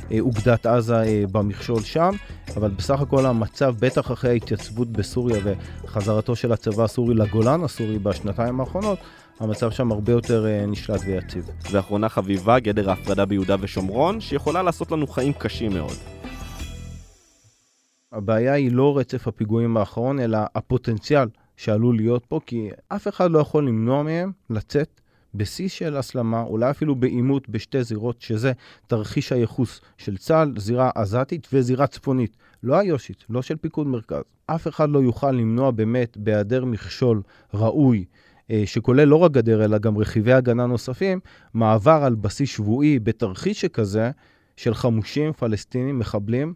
באוגדת 0.10 0.66
עזה 0.66 1.02
אה, 1.02 1.24
במכשול 1.32 1.82
שם, 1.82 2.12
אבל 2.58 2.70
בסך 2.70 3.02
הכל 3.02 3.26
המצב, 3.26 3.76
בטח 3.80 4.12
אחרי 4.12 4.30
ההתייצבות 4.30 4.88
בסוריה 4.88 5.38
וחזרתו 5.84 6.36
של 6.36 6.52
הצבא 6.52 6.84
הסורי 6.84 7.14
לגולן 7.14 7.64
הסורי 7.64 8.00
בשנתיים 8.00 8.60
האחרונות, 8.60 9.00
המצב 9.40 9.72
שם 9.72 9.92
הרבה 9.92 10.12
יותר 10.12 10.46
נשלט 10.68 11.02
ויציב. 11.06 11.50
ואחרונה 11.72 12.10
חביבה, 12.10 12.60
גדר 12.60 12.90
ההפרדה 12.90 13.26
ביהודה 13.26 13.56
ושומרון, 13.60 14.22
שיכולה 14.22 14.64
לעשות 14.64 14.92
לנו 14.92 15.08
חיים 15.08 15.34
קשים 15.34 15.74
מאוד. 15.74 15.98
הבעיה 18.12 18.54
היא 18.54 18.72
לא 18.72 18.98
רצף 18.98 19.28
הפיגועים 19.28 19.78
האחרון, 19.78 20.20
אלא 20.20 20.40
הפוטנציאל 20.56 21.28
שעלול 21.62 21.96
להיות 21.96 22.26
פה, 22.26 22.40
כי 22.46 22.70
אף 22.88 23.08
אחד 23.08 23.32
לא 23.32 23.40
יכול 23.40 23.68
למנוע 23.68 24.04
מהם 24.04 24.32
לצאת 24.50 25.02
בשיא 25.36 25.68
של 25.68 25.98
הסלמה, 25.98 26.42
אולי 26.42 26.70
אפילו 26.70 26.96
בעימות 26.96 27.50
בשתי 27.50 27.84
זירות, 27.84 28.22
שזה 28.22 28.52
תרחיש 28.88 29.32
הייחוס 29.32 29.82
של 29.98 30.18
צה"ל, 30.18 30.54
זירה 30.58 30.90
עזתית 30.96 31.48
וזירה 31.54 31.88
צפונית, 31.88 32.38
לא 32.64 32.76
היושית, 32.76 33.26
לא 33.30 33.42
של 33.42 33.56
פיקוד 33.56 33.88
מרכז. 33.88 34.22
אף 34.46 34.68
אחד 34.68 34.90
לא 34.90 35.00
יוכל 35.00 35.32
למנוע 35.32 35.72
באמת, 35.72 36.18
בהיעדר 36.18 36.66
מכשול 36.66 37.22
ראוי, 37.54 38.06
אה, 38.52 38.64
שכולל 38.66 39.04
לא 39.04 39.16
רק 39.16 39.32
גדר, 39.32 39.66
אלא 39.66 39.78
גם 39.78 39.98
רכיבי 39.98 40.34
הגנה 40.34 40.66
נוספים, 40.66 41.20
מעבר 41.54 42.02
על 42.04 42.16
בסיס 42.16 42.50
שבועי 42.50 43.00
בתרחיש 43.00 43.62
שכזה, 43.62 44.12
של 44.58 44.74
חמושים 44.74 45.34
פלסטינים, 45.34 46.00
מחבלים, 46.00 46.54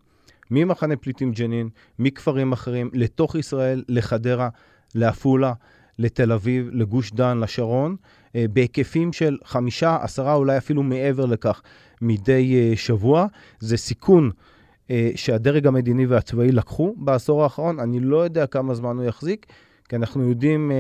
ממחנה 0.52 0.96
פליטים 0.96 1.32
ג'נין, 1.32 1.70
מכפרים 2.00 2.52
אחרים, 2.52 2.90
לתוך 2.94 3.36
ישראל, 3.36 3.84
לחדרה. 3.90 4.50
לעפולה, 4.96 5.54
לתל 6.00 6.32
אביב, 6.32 6.70
לגוש 6.72 7.12
דן, 7.12 7.38
לשרון, 7.38 7.96
אה, 8.36 8.46
בהיקפים 8.54 9.14
של 9.14 9.38
חמישה, 9.44 9.98
עשרה, 10.02 10.34
אולי 10.34 10.58
אפילו 10.58 10.84
מעבר 10.84 11.26
לכך, 11.26 11.62
מדי 12.02 12.56
אה, 12.56 12.76
שבוע. 12.76 13.26
זה 13.60 13.78
סיכון 13.78 14.32
אה, 14.90 15.12
שהדרג 15.16 15.68
המדיני 15.68 16.06
והצבאי 16.06 16.52
לקחו 16.52 16.96
בעשור 16.98 17.44
האחרון. 17.44 17.80
אני 17.80 18.00
לא 18.00 18.18
יודע 18.18 18.48
כמה 18.48 18.74
זמן 18.74 18.98
הוא 18.98 19.06
יחזיק, 19.06 19.46
כי 19.90 19.96
אנחנו 19.96 20.30
יודעים 20.30 20.72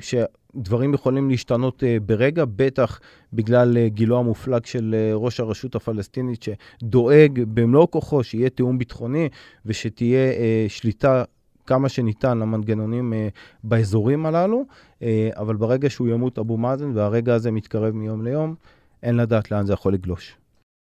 שדברים 0.00 0.94
יכולים 0.94 1.30
להשתנות 1.30 1.82
ברגע, 2.06 2.44
בטח 2.56 3.00
בגלל 3.32 3.88
גילו 3.88 4.18
המופלג 4.18 4.64
של 4.64 4.94
ראש 5.14 5.40
הרשות 5.40 5.74
הפלסטינית, 5.74 6.42
שדואג 6.42 7.40
במלוא 7.54 7.86
כוחו 7.90 8.24
שיהיה 8.24 8.50
תיאום 8.50 8.78
ביטחוני 8.78 9.28
ושתהיה 9.66 10.32
שליטה 10.68 11.24
כמה 11.66 11.88
שניתן 11.88 12.38
למנגנונים 12.38 13.12
אה, 13.12 13.28
באזורים 13.64 14.26
הללו, 14.26 14.64
אה, 15.02 15.30
אבל 15.36 15.56
ברגע 15.56 15.90
שהוא 15.90 16.08
ימות 16.08 16.38
אבו 16.38 16.56
מאזן, 16.56 16.96
והרגע 16.96 17.34
הזה 17.34 17.50
מתקרב 17.50 17.94
מיום 17.94 18.24
ליום, 18.24 18.54
אין 19.02 19.16
לדעת 19.16 19.50
לאן 19.50 19.66
זה 19.66 19.72
יכול 19.72 19.92
לגלוש. 19.94 20.36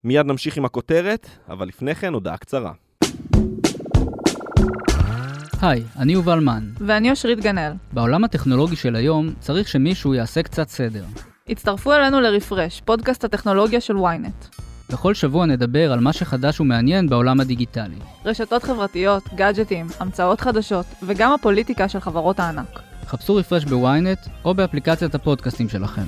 מיד 0.03 0.25
נמשיך 0.25 0.57
עם 0.57 0.65
הכותרת, 0.65 1.27
אבל 1.49 1.67
לפני 1.67 1.95
כן 1.95 2.13
הודעה 2.13 2.37
קצרה. 2.37 2.73
היי, 5.61 5.83
אני 5.97 6.13
יובל 6.13 6.39
מן. 6.39 6.69
ואני 6.77 7.09
אושרית 7.11 7.39
גנאל. 7.39 7.71
בעולם 7.93 8.23
הטכנולוגי 8.23 8.75
של 8.75 8.95
היום 8.95 9.29
צריך 9.39 9.67
שמישהו 9.67 10.13
יעשה 10.13 10.43
קצת 10.43 10.69
סדר. 10.69 11.03
הצטרפו 11.49 11.93
אלינו 11.93 12.21
לרפרש, 12.21 12.81
פודקאסט 12.81 13.23
הטכנולוגיה 13.23 13.81
של 13.81 13.95
ynet. 13.97 14.70
בכל 14.91 15.13
שבוע 15.13 15.45
נדבר 15.45 15.91
על 15.91 15.99
מה 15.99 16.13
שחדש 16.13 16.59
ומעניין 16.59 17.09
בעולם 17.09 17.39
הדיגיטלי. 17.39 17.95
רשתות 18.25 18.63
חברתיות, 18.63 19.23
גאדג'טים, 19.35 19.87
המצאות 19.99 20.41
חדשות, 20.41 20.85
וגם 21.03 21.33
הפוליטיקה 21.33 21.89
של 21.89 21.99
חברות 21.99 22.39
הענק. 22.39 22.79
חפשו 23.05 23.35
רפרש 23.35 23.65
בוויינט 23.65 24.19
או 24.45 24.53
באפליקציית 24.53 25.15
הפודקאסטים 25.15 25.69
שלכם. 25.69 26.01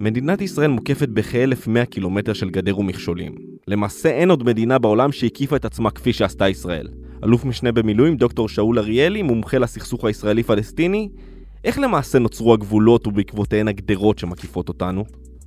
מדינת 0.00 0.40
ישראל 0.40 0.70
מוקפת 0.70 1.08
בכ-1100 1.08 1.84
קילומטר 1.84 2.32
של 2.32 2.50
גדר 2.50 2.78
ומכשולים. 2.78 3.34
למעשה 3.68 4.08
אין 4.08 4.30
עוד 4.30 4.44
מדינה 4.44 4.78
בעולם 4.78 5.12
שהקיפה 5.12 5.56
את 5.56 5.64
עצמה 5.64 5.90
כפי 5.90 6.12
שעשתה 6.12 6.48
ישראל. 6.48 6.88
אלוף 7.24 7.44
משנה 7.44 7.72
במילואים 7.72 8.16
דוקטור 8.16 8.48
שאול 8.48 8.78
אריאלי, 8.78 9.22
מומחה 9.22 9.58
לסכסוך 9.58 10.04
הישראלי-פלסטיני, 10.04 11.08
איך 11.64 11.78
למעשה 11.78 12.18
נוצרו 12.18 12.54
הגבולות 12.54 13.06
ובעקבותיהן 13.06 13.68
הגדרות 13.68 14.18
שמקיפות 14.18 14.68
אותנו? 14.68 15.04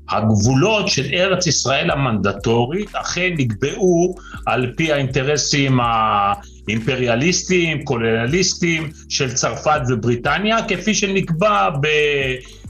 הגבולות 0.09 0.87
של 0.87 1.05
ארץ 1.13 1.47
ישראל 1.47 1.91
המנדטורית 1.91 2.95
אכן 2.95 3.33
נקבעו 3.37 4.15
על 4.45 4.73
פי 4.77 4.91
האינטרסים 4.91 5.79
האימפריאליסטיים, 5.81 7.83
קולוניאליסטיים 7.83 8.89
של 9.09 9.33
צרפת 9.33 9.81
ובריטניה, 9.89 10.57
כפי 10.67 10.93
שנקבע 10.93 11.69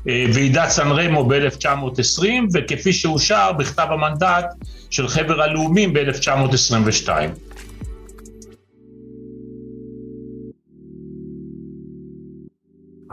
בוועידת 0.05 0.69
סן 0.69 0.87
רמו 0.87 1.25
ב-1920 1.25 2.25
וכפי 2.53 2.93
שאושר 2.93 3.51
בכתב 3.51 3.87
המנדט 3.89 4.45
של 4.89 5.07
חבר 5.07 5.41
הלאומים 5.41 5.93
ב-1922. 5.93 7.09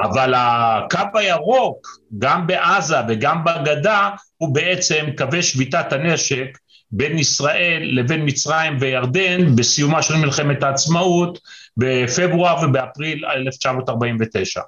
אבל 0.02 0.34
הקו 0.36 1.18
הירוק, 1.18 1.86
גם 2.18 2.46
בעזה 2.46 2.96
וגם 3.08 3.44
בגדה, 3.44 4.10
הוא 4.36 4.54
בעצם 4.54 5.06
קווי 5.16 5.42
שביתת 5.42 5.92
הנשק 5.92 6.58
בין 6.92 7.18
ישראל 7.18 7.82
לבין 7.82 8.22
מצרים 8.24 8.76
וירדן 8.80 9.56
בסיומה 9.56 10.02
של 10.02 10.16
מלחמת 10.16 10.62
העצמאות 10.62 11.38
בפברואר 11.76 12.64
ובאפריל 12.64 13.24
1949. 13.26 14.60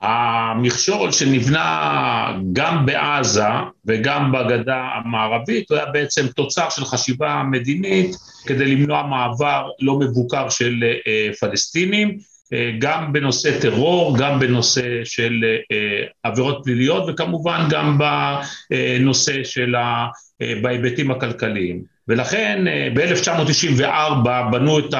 המכשול 0.00 1.12
שנבנה 1.12 2.38
גם 2.52 2.86
בעזה 2.86 3.48
וגם 3.86 4.32
בגדה 4.32 4.76
המערבית 4.76 5.70
הוא 5.70 5.78
היה 5.78 5.86
בעצם 5.86 6.26
תוצר 6.26 6.70
של 6.70 6.84
חשיבה 6.84 7.42
מדינית 7.50 8.16
כדי 8.46 8.66
למנוע 8.66 9.02
מעבר 9.02 9.68
לא 9.80 9.98
מבוקר 9.98 10.48
של 10.48 10.84
אה, 11.06 11.30
פלסטינים 11.40 12.18
גם 12.78 13.12
בנושא 13.12 13.60
טרור, 13.60 14.18
גם 14.18 14.38
בנושא 14.38 15.04
של 15.04 15.44
אה, 15.72 16.04
עבירות 16.22 16.60
פליליות 16.64 17.04
וכמובן 17.08 17.66
גם 17.70 17.98
בנושא 17.98 19.44
של 19.44 19.74
ה... 19.74 20.06
בהיבטים 20.62 21.10
הכלכליים. 21.10 21.82
ולכן 22.08 22.64
ב-1994 22.94 24.28
בנו 24.52 24.78
את 24.78 24.94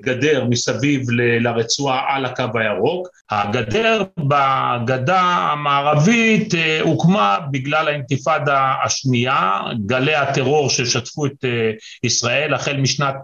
גדר 0.00 0.44
מסביב 0.44 1.10
לרצועה 1.10 2.16
על 2.16 2.24
הקו 2.24 2.44
הירוק. 2.54 3.08
הגדר 3.30 4.02
בגדה 4.18 5.20
המערבית 5.20 6.54
הוקמה 6.80 7.38
בגלל 7.50 7.88
האינתיפאדה 7.88 8.74
השנייה, 8.84 9.60
גלי 9.86 10.14
הטרור 10.14 10.70
ששטפו 10.70 11.26
את 11.26 11.44
ישראל 12.04 12.54
החל 12.54 12.76
משנת 12.76 13.16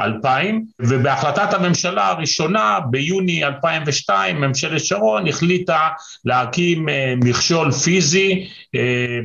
2000, 0.00 0.64
ובהחלטת 0.80 1.54
הממשלה 1.54 2.08
הראשונה 2.08 2.78
ביוני 2.90 3.44
2002 3.44 4.40
ממשלת 4.40 4.84
שרון 4.84 5.28
החליטה 5.28 5.88
להקים 6.24 6.86
מכשול 7.16 7.72
פיזי 7.72 8.48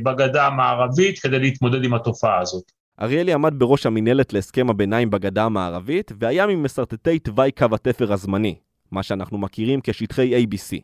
בגדה 0.02 0.46
המערבית 0.46 1.18
כדי 1.18 1.38
להתמודד 1.38 1.84
עם 1.84 1.94
התופעה 1.94 2.40
הזאת. 2.40 2.81
אריאלי 3.00 3.32
עמד 3.32 3.54
בראש 3.56 3.86
המינהלת 3.86 4.32
להסכם 4.32 4.70
הביניים 4.70 5.10
בגדה 5.10 5.44
המערבית, 5.44 6.12
והיה 6.18 6.46
ממסרטטי 6.46 7.18
תוואי 7.18 7.50
קו 7.52 7.66
התפר 7.72 8.12
הזמני, 8.12 8.54
מה 8.90 9.02
שאנחנו 9.02 9.38
מכירים 9.38 9.80
כשטחי 9.82 10.44
ABC. 10.44 10.76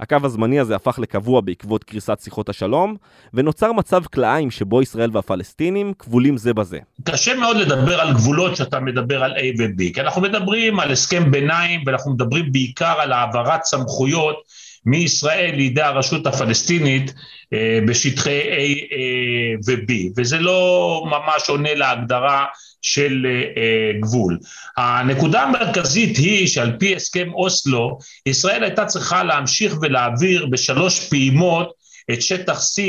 הקו 0.00 0.16
הזמני 0.22 0.60
הזה 0.60 0.76
הפך 0.76 0.98
לקבוע 0.98 1.40
בעקבות 1.40 1.84
קריסת 1.84 2.18
שיחות 2.24 2.48
השלום, 2.48 2.96
ונוצר 3.34 3.72
מצב 3.72 4.02
כלאיים 4.04 4.50
שבו 4.50 4.82
ישראל 4.82 5.10
והפלסטינים 5.12 5.92
כבולים 5.98 6.36
זה 6.36 6.54
בזה. 6.54 6.78
קשה 7.04 7.36
מאוד 7.36 7.56
לדבר 7.56 8.00
על 8.00 8.12
גבולות 8.12 8.52
כשאתה 8.52 8.80
מדבר 8.80 9.24
על 9.24 9.32
A 9.32 9.60
ו-B, 9.62 9.94
כי 9.94 10.00
אנחנו 10.00 10.22
מדברים 10.22 10.80
על 10.80 10.90
הסכם 10.90 11.30
ביניים, 11.30 11.80
ואנחנו 11.86 12.12
מדברים 12.12 12.52
בעיקר 12.52 12.94
על 13.00 13.12
העברת 13.12 13.64
סמכויות 13.64 14.36
מישראל 14.86 15.54
לידי 15.54 15.82
הרשות 15.82 16.26
הפלסטינית 16.26 17.14
אה, 17.52 17.78
בשטחי 17.86 18.40
A 18.40 18.54
אה, 18.92 19.54
ו-B, 19.66 19.92
וזה 20.16 20.38
לא 20.38 21.02
ממש 21.06 21.48
עונה 21.48 21.74
להגדרה 21.74 22.44
של 22.82 23.26
אה, 23.56 24.00
גבול. 24.00 24.38
הנקודה 24.76 25.42
המרכזית 25.42 26.16
היא 26.16 26.46
שעל 26.46 26.72
פי 26.78 26.96
הסכם 26.96 27.32
אוסלו, 27.34 27.98
ישראל 28.26 28.62
הייתה 28.62 28.84
צריכה 28.84 29.24
להמשיך 29.24 29.74
ולהעביר 29.82 30.46
בשלוש 30.46 31.08
פעימות 31.08 31.72
את 32.12 32.22
שטח 32.22 32.60
C 32.60 32.80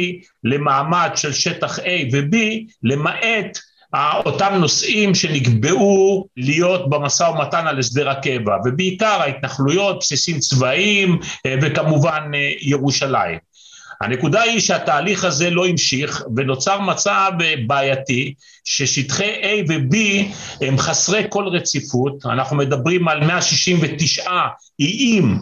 למעמד 0.43 1.09
של 1.15 1.33
שטח 1.33 1.79
A 1.79 1.91
ו-B, 2.11 2.37
למעט 2.83 3.57
אותם 3.95 4.53
נושאים 4.53 5.15
שנקבעו 5.15 6.27
להיות 6.37 6.89
במשא 6.89 7.23
ומתן 7.23 7.67
על 7.67 7.79
הסדר 7.79 8.09
הקבע, 8.09 8.55
ובעיקר 8.65 9.21
ההתנחלויות, 9.21 9.97
בסיסים 9.99 10.39
צבאיים 10.39 11.19
וכמובן 11.61 12.31
ירושלים. 12.61 13.37
הנקודה 14.01 14.41
היא 14.41 14.59
שהתהליך 14.59 15.23
הזה 15.23 15.49
לא 15.49 15.67
המשיך 15.67 16.23
ונוצר 16.35 16.79
מצב 16.79 17.31
בעייתי 17.67 18.33
ששטחי 18.63 19.31
A 19.41 19.71
ו-B 19.71 19.97
הם 20.61 20.77
חסרי 20.77 21.23
כל 21.29 21.47
רציפות, 21.47 22.25
אנחנו 22.25 22.57
מדברים 22.57 23.07
על 23.07 23.19
169 23.25 24.31
איים 24.79 25.39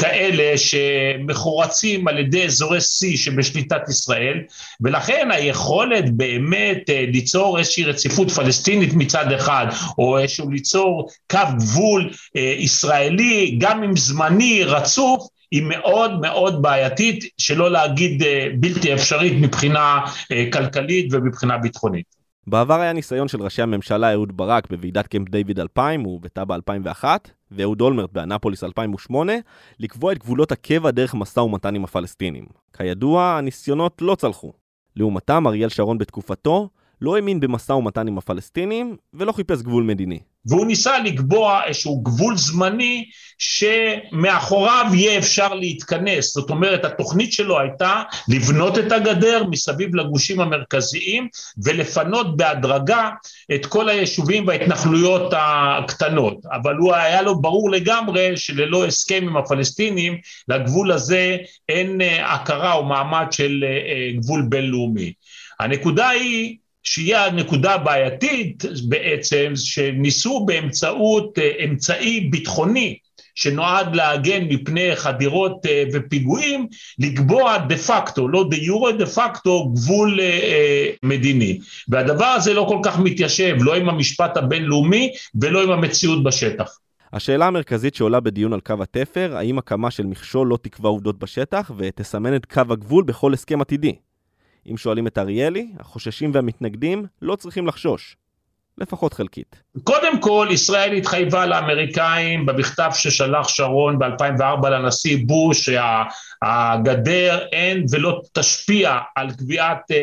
כאלה 0.00 0.58
שמחורצים 0.58 2.08
על 2.08 2.18
ידי 2.18 2.44
אזורי 2.44 2.78
C 2.78 3.16
שבשליטת 3.16 3.88
ישראל, 3.88 4.38
ולכן 4.80 5.28
היכולת 5.30 6.10
באמת 6.16 6.90
אה, 6.90 7.04
ליצור 7.08 7.58
איזושהי 7.58 7.84
רציפות 7.84 8.30
פלסטינית 8.30 8.94
מצד 8.94 9.32
אחד, 9.32 9.66
או 9.98 10.18
איזשהו 10.18 10.50
ליצור 10.50 11.08
קו 11.30 11.38
גבול 11.56 12.10
אה, 12.36 12.54
ישראלי, 12.58 13.56
גם 13.60 13.82
אם 13.82 13.96
זמני, 13.96 14.64
רצוף, 14.64 15.26
היא 15.50 15.62
מאוד 15.62 16.20
מאוד 16.20 16.62
בעייתית, 16.62 17.24
שלא 17.38 17.70
להגיד 17.70 18.22
אה, 18.22 18.46
בלתי 18.54 18.94
אפשרית 18.94 19.32
מבחינה 19.40 20.00
כלכלית 20.52 21.14
ומבחינה 21.14 21.58
ביטחונית. 21.58 22.06
בעבר 22.46 22.80
היה 22.80 22.92
ניסיון 22.92 23.28
של 23.28 23.42
ראשי 23.42 23.62
הממשלה 23.62 24.12
אהוד 24.12 24.36
ברק 24.36 24.70
בוועידת 24.70 25.06
קמפ 25.06 25.28
דיוויד 25.28 25.60
2000 25.60 26.06
ובטאבה 26.06 26.54
2001, 26.54 27.30
ואהוד 27.52 27.80
אולמרט 27.80 28.12
באנפוליס 28.12 28.64
2008, 28.64 29.32
לקבוע 29.80 30.12
את 30.12 30.18
גבולות 30.18 30.52
הקבע 30.52 30.90
דרך 30.90 31.14
משא 31.14 31.40
ומתן 31.40 31.74
עם 31.74 31.84
הפלסטינים. 31.84 32.46
כידוע, 32.76 33.36
הניסיונות 33.38 34.02
לא 34.02 34.14
צלחו. 34.14 34.52
לעומתם, 34.96 35.46
אריאל 35.46 35.68
שרון 35.68 35.98
בתקופתו 35.98 36.68
לא 37.02 37.16
האמין 37.16 37.40
במשא 37.40 37.72
ומתן 37.72 38.08
עם 38.08 38.18
הפלסטינים 38.18 38.96
ולא 39.14 39.32
חיפש 39.32 39.62
גבול 39.62 39.84
מדיני. 39.84 40.18
והוא 40.46 40.66
ניסה 40.66 40.98
לקבוע 40.98 41.60
איזשהו 41.66 42.00
גבול 42.00 42.36
זמני 42.36 43.04
שמאחוריו 43.38 44.86
יהיה 44.94 45.18
אפשר 45.18 45.54
להתכנס. 45.54 46.34
זאת 46.34 46.50
אומרת, 46.50 46.84
התוכנית 46.84 47.32
שלו 47.32 47.60
הייתה 47.60 48.02
לבנות 48.28 48.78
את 48.78 48.92
הגדר 48.92 49.44
מסביב 49.50 49.94
לגושים 49.94 50.40
המרכזיים 50.40 51.28
ולפנות 51.64 52.36
בהדרגה 52.36 53.10
את 53.54 53.66
כל 53.66 53.88
היישובים 53.88 54.48
וההתנחלויות 54.48 55.32
הקטנות. 55.36 56.36
אבל 56.52 56.76
הוא 56.76 56.94
היה 56.94 57.22
לו 57.22 57.40
ברור 57.40 57.70
לגמרי 57.70 58.36
שללא 58.36 58.86
הסכם 58.86 59.22
עם 59.22 59.36
הפלסטינים, 59.36 60.18
לגבול 60.48 60.92
הזה 60.92 61.36
אין 61.68 62.00
אה, 62.00 62.34
הכרה 62.34 62.72
או 62.72 62.84
מעמד 62.84 63.26
של 63.30 63.64
אה, 63.64 63.68
אה, 63.68 64.12
גבול 64.16 64.46
בינלאומי. 64.48 65.12
הנקודה 65.60 66.08
היא 66.08 66.56
שהיא 66.82 67.16
הנקודה 67.16 67.74
הבעייתית 67.74 68.64
בעצם, 68.88 69.52
שניסו 69.54 70.44
באמצעות 70.46 71.38
אה, 71.38 71.64
אמצעי 71.64 72.20
ביטחוני 72.20 72.98
שנועד 73.34 73.96
להגן 73.96 74.44
מפני 74.44 74.96
חדירות 74.96 75.66
אה, 75.66 75.84
ופיגועים, 75.92 76.66
לקבוע 76.98 77.58
דה 77.58 77.76
פקטו, 77.76 78.28
לא 78.28 78.44
דה 78.50 78.56
יורו, 78.56 78.92
דה 78.92 79.06
פקטו 79.06 79.72
גבול 79.72 80.20
אה, 80.20 80.90
מדיני. 81.02 81.58
והדבר 81.88 82.24
הזה 82.24 82.54
לא 82.54 82.66
כל 82.68 82.78
כך 82.82 82.98
מתיישב, 82.98 83.56
לא 83.60 83.74
עם 83.74 83.88
המשפט 83.88 84.36
הבינלאומי 84.36 85.10
ולא 85.40 85.62
עם 85.62 85.70
המציאות 85.70 86.24
בשטח. 86.24 86.78
השאלה 87.12 87.46
המרכזית 87.46 87.94
שעולה 87.94 88.20
בדיון 88.20 88.52
על 88.52 88.60
קו 88.60 88.74
התפר, 88.82 89.36
האם 89.36 89.58
הקמה 89.58 89.90
של 89.90 90.06
מכשול 90.06 90.48
לא 90.48 90.58
תקבע 90.62 90.88
עובדות 90.88 91.18
בשטח 91.18 91.70
ותסמן 91.76 92.36
את 92.36 92.46
קו 92.46 92.62
הגבול 92.70 93.04
בכל 93.04 93.34
הסכם 93.34 93.60
עתידי? 93.60 93.94
אם 94.66 94.76
שואלים 94.76 95.06
את 95.06 95.18
אריאלי, 95.18 95.68
החוששים 95.78 96.30
והמתנגדים 96.34 97.06
לא 97.22 97.36
צריכים 97.36 97.66
לחשוש. 97.66 98.16
לפחות 98.80 99.14
חלקית. 99.14 99.56
קודם 99.84 100.20
כל, 100.20 100.48
ישראל 100.50 100.92
התחייבה 100.92 101.46
לאמריקאים 101.46 102.46
במכתב 102.46 102.90
ששלח 102.94 103.48
שרון 103.48 103.98
ב-2004 103.98 104.68
לנשיא 104.68 105.18
בוש, 105.26 105.68
שהגדר 105.70 107.38
אין 107.52 107.84
ולא 107.90 108.20
תשפיע 108.32 108.98
על 109.16 109.30
קביעת 109.30 109.90
אה, 109.90 109.96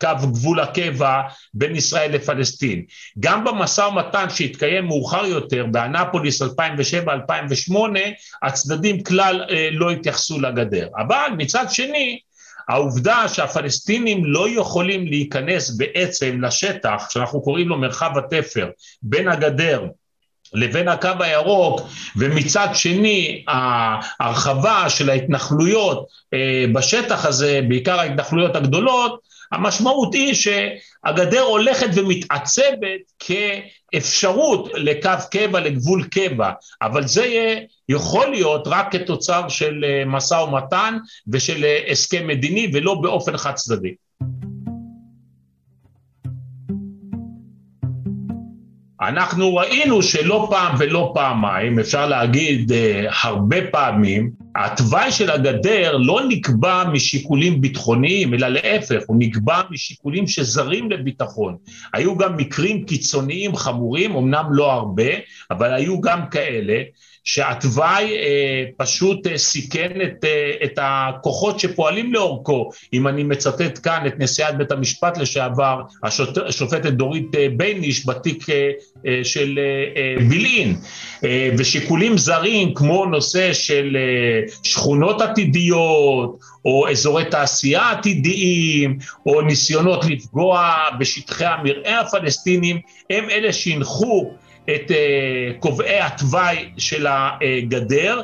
קו 0.00 0.26
גבול 0.26 0.60
הקבע 0.60 1.20
בין 1.54 1.76
ישראל 1.76 2.12
לפלסטין. 2.12 2.84
גם 3.20 3.44
במשא 3.44 3.80
ומתן 3.80 4.30
שהתקיים 4.30 4.86
מאוחר 4.86 5.26
יותר, 5.26 5.66
באנפוליס 5.70 6.42
2007-2008, 6.42 6.46
הצדדים 8.42 9.02
כלל 9.02 9.44
אה, 9.50 9.68
לא 9.72 9.90
התייחסו 9.90 10.40
לגדר. 10.40 10.88
אבל 10.96 11.28
מצד 11.38 11.66
שני, 11.70 12.18
העובדה 12.68 13.28
שהפלסטינים 13.28 14.24
לא 14.24 14.46
יכולים 14.48 15.06
להיכנס 15.06 15.70
בעצם 15.70 16.38
לשטח, 16.42 17.06
שאנחנו 17.10 17.42
קוראים 17.42 17.68
לו 17.68 17.78
מרחב 17.78 18.18
התפר, 18.18 18.70
בין 19.02 19.28
הגדר 19.28 19.86
לבין 20.54 20.88
הקו 20.88 21.08
הירוק, 21.20 21.80
ומצד 22.16 22.68
שני 22.74 23.44
ההרחבה 23.48 24.88
של 24.88 25.10
ההתנחלויות 25.10 26.06
אה, 26.34 26.64
בשטח 26.72 27.24
הזה, 27.24 27.60
בעיקר 27.68 28.00
ההתנחלויות 28.00 28.56
הגדולות, 28.56 29.31
המשמעות 29.52 30.14
היא 30.14 30.34
שהגדר 30.34 31.40
הולכת 31.40 31.88
ומתעצבת 31.94 33.00
כאפשרות 33.18 34.70
לקו 34.74 35.10
קבע, 35.30 35.60
לגבול 35.60 36.04
קבע, 36.04 36.50
אבל 36.82 37.06
זה 37.06 37.56
יכול 37.88 38.30
להיות 38.30 38.62
רק 38.66 38.92
כתוצר 38.92 39.48
של 39.48 39.84
אה, 39.84 40.04
משא 40.06 40.34
ומתן 40.34 40.98
ושל 41.28 41.64
אה, 41.64 41.78
הסכם 41.90 42.26
מדיני 42.26 42.70
ולא 42.72 42.94
באופן 42.94 43.36
חד 43.36 43.54
צדדי. 43.54 43.94
אנחנו 49.00 49.54
ראינו 49.54 50.02
שלא 50.02 50.46
פעם 50.50 50.74
ולא 50.78 51.12
פעמיים, 51.14 51.78
אפשר 51.78 52.06
להגיד 52.06 52.72
uh, 52.72 52.74
הרבה 53.22 53.56
פעמים, 53.72 54.30
התוואי 54.56 55.12
של 55.12 55.30
הגדר 55.30 55.96
לא 55.96 56.20
נקבע 56.28 56.84
משיקולים 56.92 57.60
ביטחוניים, 57.60 58.34
אלא 58.34 58.48
להפך, 58.48 59.02
הוא 59.06 59.16
נקבע 59.18 59.60
משיקולים 59.70 60.26
שזרים 60.26 60.90
לביטחון. 60.90 61.56
היו 61.92 62.16
גם 62.16 62.36
מקרים 62.36 62.84
קיצוניים 62.84 63.56
חמורים, 63.56 64.16
אמנם 64.16 64.44
לא 64.50 64.72
הרבה, 64.72 65.12
אבל 65.50 65.74
היו 65.74 66.00
גם 66.00 66.20
כאלה, 66.30 66.82
שהתוואי 67.24 68.16
אה, 68.16 68.64
פשוט 68.76 69.26
אה, 69.26 69.38
סיכן 69.38 69.92
את, 70.02 70.24
אה, 70.24 70.52
את 70.64 70.78
הכוחות 70.82 71.60
שפועלים 71.60 72.12
לאורכו, 72.12 72.70
אם 72.92 73.08
אני 73.08 73.22
מצטט 73.22 73.80
כאן 73.82 74.06
את 74.06 74.14
נשיאת 74.18 74.58
בית 74.58 74.72
המשפט 74.72 75.18
לשעבר, 75.18 75.80
השוט, 76.02 76.38
השופטת 76.38 76.92
דורית 76.92 77.34
אה, 77.34 77.46
בייניש 77.56 78.06
בתיק 78.06 78.50
אה, 78.50 78.70
אה, 79.06 79.20
של 79.24 79.58
אה, 79.58 80.00
אה, 80.02 80.28
בילעין, 80.28 80.76
אה, 81.24 81.50
ושיקולים 81.58 82.18
זרים 82.18 82.74
כמו 82.74 83.04
נושא 83.06 83.52
של 83.52 83.96
אה, 83.96 84.52
שכונות 84.62 85.20
עתידיות, 85.20 86.38
או 86.64 86.88
אזורי 86.90 87.24
תעשייה 87.24 87.90
עתידיים, 87.90 88.98
או 89.26 89.40
ניסיונות 89.42 90.04
לפגוע 90.04 90.74
בשטחי 90.98 91.44
המרעה 91.44 92.00
הפלסטינים, 92.00 92.80
הם 93.10 93.30
אלה 93.30 93.52
שהנחו 93.52 94.30
את 94.70 94.90
קובעי 95.60 96.00
התוואי 96.00 96.70
של 96.78 97.06
הגדר, 97.08 98.20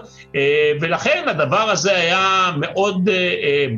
ולכן 0.80 1.24
הדבר 1.28 1.70
הזה 1.70 1.96
היה 1.96 2.50
מאוד 2.60 3.08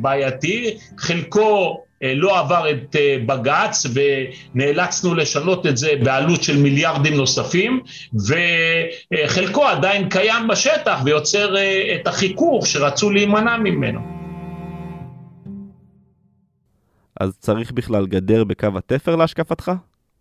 בעייתי, 0.01 0.77
חלקו 0.97 1.83
לא 2.15 2.39
עבר 2.39 2.69
את 2.69 2.95
בג"ץ 3.25 3.85
ונאלצנו 3.93 5.15
לשנות 5.15 5.65
את 5.65 5.77
זה 5.77 5.91
בעלות 6.03 6.43
של 6.43 6.57
מיליארדים 6.57 7.13
נוספים 7.13 7.81
וחלקו 9.11 9.65
עדיין 9.65 10.09
קיים 10.09 10.47
בשטח 10.47 10.99
ויוצר 11.05 11.55
את 11.95 12.07
החיכוך 12.07 12.67
שרצו 12.67 13.09
להימנע 13.09 13.57
ממנו. 13.57 13.99
אז 17.19 17.37
צריך 17.39 17.71
בכלל 17.71 18.07
גדר 18.07 18.43
בקו 18.43 18.67
התפר 18.77 19.15
להשקפתך? 19.15 19.71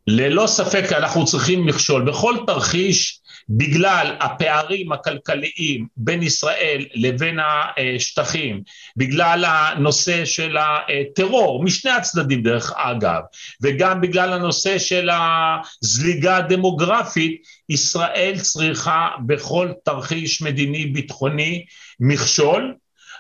ללא 0.07 0.47
ספק 0.47 0.93
אנחנו 0.93 1.25
צריכים 1.25 1.67
מכשול. 1.67 2.11
בכל 2.11 2.37
תרחיש, 2.47 3.21
בגלל 3.49 4.17
הפערים 4.21 4.93
הכלכליים 4.93 5.87
בין 5.97 6.23
ישראל 6.23 6.87
לבין 6.95 7.39
השטחים, 7.41 8.63
בגלל 8.97 9.45
הנושא 9.49 10.25
של 10.25 10.57
הטרור, 10.57 11.65
משני 11.65 11.91
הצדדים 11.91 12.43
דרך 12.43 12.73
אגב, 12.77 13.21
וגם 13.63 14.01
בגלל 14.01 14.33
הנושא 14.33 14.79
של 14.79 15.09
הזליגה 15.13 16.37
הדמוגרפית, 16.37 17.43
ישראל 17.69 18.39
צריכה 18.43 19.09
בכל 19.27 19.73
תרחיש 19.85 20.43
מדיני 20.43 20.87
ביטחוני 20.87 21.65
מכשול, 22.01 22.75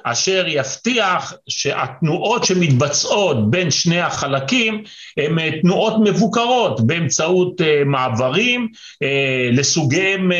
אשר 0.05 0.45
יבטיח 0.49 1.35
שהתנועות 1.49 2.45
שמתבצעות 2.45 3.51
בין 3.51 3.71
שני 3.71 4.01
החלקים 4.01 4.85
הן 5.17 5.39
אה, 5.39 5.61
תנועות 5.63 5.95
מבוקרות 6.05 6.87
באמצעות 6.87 7.61
אה, 7.61 7.83
מעברים 7.85 8.69
אה, 9.03 9.49
לסוגיהם 9.53 10.31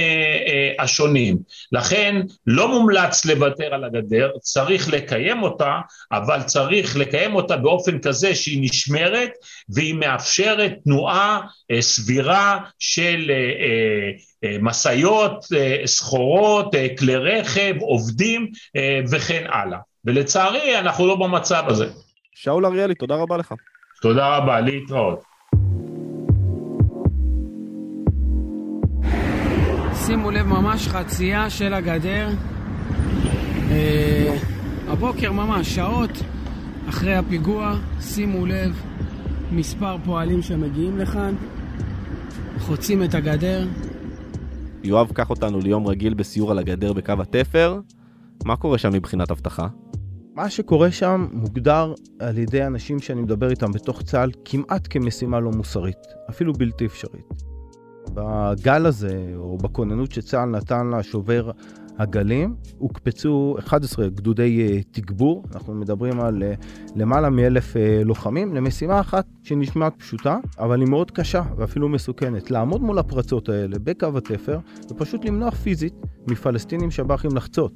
השונים. 0.79 1.37
לכן 1.73 2.21
לא 2.47 2.69
מומלץ 2.69 3.25
לוותר 3.25 3.75
על 3.75 3.85
הגדר, 3.85 4.31
צריך 4.41 4.89
לקיים 4.89 5.43
אותה, 5.43 5.79
אבל 6.13 6.43
צריך 6.43 6.97
לקיים 6.97 7.35
אותה 7.35 7.57
באופן 7.57 7.99
כזה 7.99 8.35
שהיא 8.35 8.63
נשמרת 8.63 9.31
והיא 9.69 9.95
מאפשרת 9.95 10.73
תנועה 10.85 11.41
סבירה 11.81 12.59
של 12.79 13.31
משאיות, 14.61 15.47
אה, 15.57 15.83
סחורות, 15.87 16.75
אה, 16.75 16.87
כלי 16.99 17.17
רכב, 17.17 17.75
עובדים 17.81 18.51
וכן 19.11 19.45
הלאה. 19.49 19.79
ולצערי 20.05 20.79
אנחנו 20.79 21.07
לא 21.07 21.17
במצב 21.17 21.65
הזה. 21.67 21.87
שאול 22.35 22.67
אריאלי, 22.67 22.95
תודה 22.95 23.15
רבה 23.15 23.37
לך. 23.37 23.55
תודה 24.03 24.37
רבה, 24.37 24.61
להתראות. 24.61 25.23
שימו 30.07 30.31
לב, 30.31 30.47
ממש 30.47 30.89
חצייה 30.89 31.51
של 31.51 31.75
הגדר. 31.75 32.29
הבוקר 34.89 35.33
ממש, 35.33 35.75
שעות 35.75 36.11
אחרי 36.89 37.15
הפיגוע, 37.15 37.75
שימו 38.01 38.47
לב, 38.47 38.83
מספר 39.53 39.97
פועלים 40.05 40.43
שמגיעים 40.43 40.99
לכאן, 40.99 41.35
חוצים 42.61 43.03
את 43.03 43.15
הגדר, 43.15 43.67
יואב, 44.85 45.13
קח 45.15 45.31
אותנו 45.31 45.61
ליום 45.61 45.87
רגיל 45.87 46.15
בסיור 46.15 46.51
על 46.51 46.59
הגדר 46.59 46.93
בקו 46.93 47.13
התפר. 47.19 47.81
מה 48.45 48.57
קורה 48.57 48.79
שם 48.79 48.93
מבחינת 48.93 49.31
אבטחה? 49.31 49.69
מה 50.35 50.51
שקורה 50.51 50.91
שם 50.91 51.27
מוגדר 51.33 51.95
על 52.19 52.39
ידי 52.39 52.67
אנשים 52.67 52.99
שאני 52.99 53.21
מדבר 53.21 53.51
איתם 53.51 53.73
בתוך 53.73 54.03
צה"ל 54.03 54.31
כמעט 54.45 54.87
כמשימה 54.91 55.41
לא 55.41 55.51
מוסרית, 55.51 56.07
אפילו 56.31 56.53
בלתי 56.53 56.87
אפשרית. 56.87 57.43
בגל 58.15 58.87
הזה, 58.87 59.33
או 59.37 59.59
בכוננות 59.59 60.13
שצה"ל 60.13 60.49
נתן 60.49 60.91
לשובר 60.91 61.51
הגלים, 62.01 62.55
הוקפצו 62.79 63.57
11 63.59 64.09
גדודי 64.09 64.69
אה, 64.69 64.83
תגבור, 64.91 65.45
אנחנו 65.55 65.75
מדברים 65.75 66.21
על 66.21 66.43
אה, 66.43 66.55
למעלה 66.97 67.31
מאלף 67.31 67.77
אה, 67.77 68.03
לוחמים, 68.05 68.55
למשימה 68.55 69.01
אחת 69.01 69.27
שנשמעת 69.43 69.95
פשוטה, 69.99 70.39
אבל 70.59 70.81
היא 70.81 70.89
מאוד 70.89 71.11
קשה 71.11 71.43
ואפילו 71.57 71.89
מסוכנת. 71.89 72.51
לעמוד 72.51 72.83
מול 72.83 72.99
הפרצות 72.99 73.49
האלה 73.49 73.79
בקו 73.79 74.09
התפר 74.17 74.59
ופשוט 74.91 75.25
למנוע 75.25 75.51
פיזית 75.51 75.95
מפלסטינים 76.27 76.91
שב"חים 76.91 77.31
לחצות. 77.37 77.73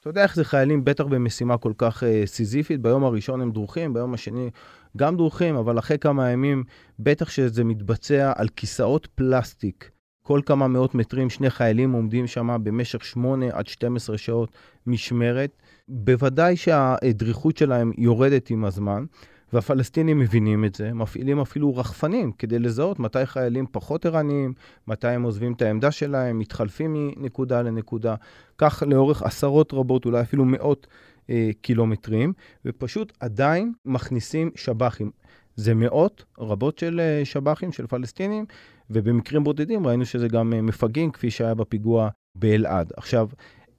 אתה 0.00 0.08
יודע 0.08 0.22
איך 0.22 0.36
זה 0.36 0.44
חיילים, 0.44 0.84
בטח 0.84 1.04
במשימה 1.04 1.58
כל 1.58 1.72
כך 1.78 2.02
uh, 2.02 2.06
סיזיפית, 2.26 2.80
ביום 2.80 3.04
הראשון 3.04 3.40
הם 3.40 3.52
דרוכים, 3.52 3.92
ביום 3.92 4.14
השני 4.14 4.50
גם 4.96 5.16
דרוכים, 5.16 5.56
אבל 5.56 5.78
אחרי 5.78 5.98
כמה 5.98 6.30
ימים, 6.30 6.64
בטח 6.98 7.30
שזה 7.30 7.64
מתבצע 7.64 8.32
על 8.36 8.48
כיסאות 8.48 9.06
פלסטיק 9.14 9.97
כל 10.28 10.40
כמה 10.46 10.68
מאות 10.68 10.94
מטרים 10.94 11.30
שני 11.30 11.50
חיילים 11.50 11.92
עומדים 11.92 12.26
שם 12.26 12.56
במשך 12.62 13.04
8 13.04 13.46
עד 13.52 13.66
12 13.66 14.18
שעות 14.18 14.52
משמרת. 14.86 15.50
בוודאי 15.88 16.56
שהדריכות 16.56 17.56
שלהם 17.56 17.92
יורדת 17.98 18.50
עם 18.50 18.64
הזמן, 18.64 19.04
והפלסטינים 19.52 20.18
מבינים 20.18 20.64
את 20.64 20.74
זה, 20.74 20.94
מפעילים 20.94 21.40
אפילו 21.40 21.76
רחפנים 21.76 22.32
כדי 22.32 22.58
לזהות 22.58 22.98
מתי 22.98 23.26
חיילים 23.26 23.66
פחות 23.72 24.06
ערניים, 24.06 24.52
מתי 24.88 25.08
הם 25.08 25.22
עוזבים 25.22 25.52
את 25.52 25.62
העמדה 25.62 25.90
שלהם, 25.90 26.38
מתחלפים 26.38 26.92
מנקודה 27.16 27.62
לנקודה. 27.62 28.14
כך 28.58 28.82
לאורך 28.86 29.22
עשרות 29.22 29.72
רבות, 29.74 30.04
אולי 30.04 30.20
אפילו 30.20 30.44
מאות 30.44 30.86
אה, 31.30 31.50
קילומטרים, 31.60 32.32
ופשוט 32.64 33.12
עדיין 33.20 33.72
מכניסים 33.84 34.50
שב"חים. 34.54 35.10
זה 35.56 35.74
מאות 35.74 36.24
רבות 36.38 36.78
של 36.78 37.00
אה, 37.00 37.24
שב"חים, 37.24 37.72
של 37.72 37.86
פלסטינים, 37.86 38.44
ובמקרים 38.90 39.44
בודדים 39.44 39.86
ראינו 39.86 40.06
שזה 40.06 40.28
גם 40.28 40.52
אה, 40.52 40.62
מפגעים, 40.62 41.10
כפי 41.10 41.30
שהיה 41.30 41.54
בפיגוע 41.54 42.08
באלעד. 42.34 42.92
עכשיו, 42.96 43.28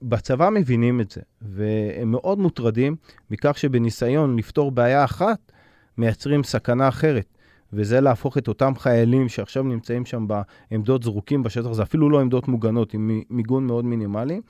בצבא 0.02 0.50
מבינים 0.50 1.00
את 1.00 1.10
זה, 1.10 1.20
והם 1.42 2.10
מאוד 2.10 2.38
מוטרדים 2.38 2.96
מכך 3.30 3.58
שבניסיון 3.58 4.36
לפתור 4.36 4.70
בעיה 4.70 5.04
אחת, 5.04 5.52
מייצרים 5.98 6.44
סכנה 6.44 6.88
אחרת. 6.88 7.36
וזה 7.72 8.00
להפוך 8.00 8.38
את 8.38 8.48
אותם 8.48 8.72
חיילים 8.76 9.28
שעכשיו 9.28 9.62
נמצאים 9.62 10.04
שם 10.06 10.26
בעמדות 10.28 11.02
זרוקים 11.02 11.42
בשטח, 11.42 11.72
זה 11.72 11.82
אפילו 11.82 12.10
לא 12.10 12.20
עמדות 12.20 12.48
מוגנות, 12.48 12.94
עם 12.94 13.20
מיגון 13.30 13.66
מאוד 13.66 13.84
מינימלי, 13.84 14.40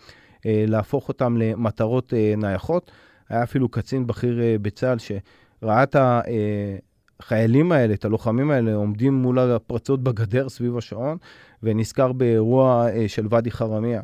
אה, 0.46 0.64
להפוך 0.68 1.09
אותם 1.09 1.37
למטרות 1.37 2.12
נייחות. 2.37 2.90
היה 3.29 3.42
אפילו 3.42 3.68
קצין 3.68 4.07
בכיר 4.07 4.38
בצה"ל 4.62 4.99
שראה 4.99 5.83
את 5.83 5.96
החיילים 7.20 7.72
האלה, 7.72 7.94
את 7.94 8.04
הלוחמים 8.04 8.50
האלה, 8.50 8.74
עומדים 8.74 9.14
מול 9.14 9.38
הפרצות 9.38 10.02
בגדר 10.02 10.48
סביב 10.48 10.76
השעון, 10.76 11.16
ונזכר 11.62 12.12
באירוע 12.12 12.88
אה, 12.90 13.09
של 13.09 13.26
ואדי 13.30 13.50
חרמיה, 13.50 14.02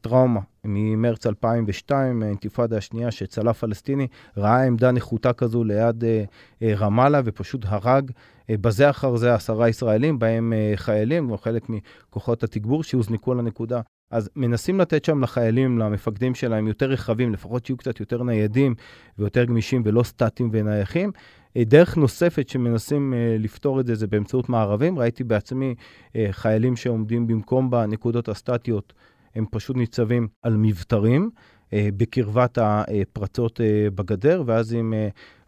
טראומה, 0.00 0.40
ממרץ 0.64 1.26
2002, 1.26 2.22
האינתיפאדה 2.22 2.76
השנייה, 2.76 3.10
שצלף 3.10 3.58
פלסטיני 3.58 4.06
ראה 4.36 4.62
עמדה 4.62 4.92
נחותה 4.92 5.32
כזו 5.32 5.64
ליד 5.64 6.04
אה, 6.04 6.24
אה, 6.62 6.74
רמאללה 6.74 7.20
ופשוט 7.24 7.64
הרג 7.64 8.10
בזה 8.50 8.90
אחר 8.90 9.16
זה 9.16 9.34
עשרה 9.34 9.68
ישראלים, 9.68 10.18
בהם 10.18 10.52
חיילים, 10.76 11.30
או 11.30 11.38
חלק 11.38 11.66
מכוחות 11.68 12.42
התגבור 12.42 12.82
שהוזנקו 12.82 13.34
לנקודה. 13.34 13.80
אז 14.10 14.30
מנסים 14.36 14.80
לתת 14.80 15.04
שם 15.04 15.22
לחיילים, 15.22 15.78
למפקדים 15.78 16.34
שלהם, 16.34 16.68
יותר 16.68 16.90
רכבים, 16.90 17.32
לפחות 17.32 17.66
שיהיו 17.66 17.76
קצת 17.76 18.00
יותר 18.00 18.22
ניידים 18.22 18.74
ויותר 19.18 19.44
גמישים 19.44 19.82
ולא 19.84 20.02
סטטיים 20.02 20.48
ונייחים. 20.52 21.12
אה, 21.56 21.64
דרך 21.64 21.96
נוספת 21.96 22.48
שמנסים 22.48 23.14
אה, 23.14 23.36
לפתור 23.38 23.80
את 23.80 23.86
זה, 23.86 23.94
זה 23.94 24.06
באמצעות 24.06 24.48
מערבים. 24.48 24.98
ראיתי 24.98 25.24
בעצמי 25.24 25.74
אה, 26.16 26.28
חיילים 26.30 26.76
שעומדים 26.76 27.26
במקום 27.26 27.70
בנקודות 27.70 28.28
הסטטיות, 28.28 28.92
הם 29.34 29.44
פשוט 29.50 29.76
ניצבים 29.76 30.28
על 30.42 30.56
מבטרים 30.56 31.30
בקרבת 31.72 32.58
הפרצות 32.60 33.60
בגדר, 33.94 34.42
ואז 34.46 34.74
אם 34.74 34.94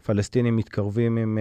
פלסטינים 0.09 0.55
מתקרבים, 0.55 1.17
הם 1.17 1.37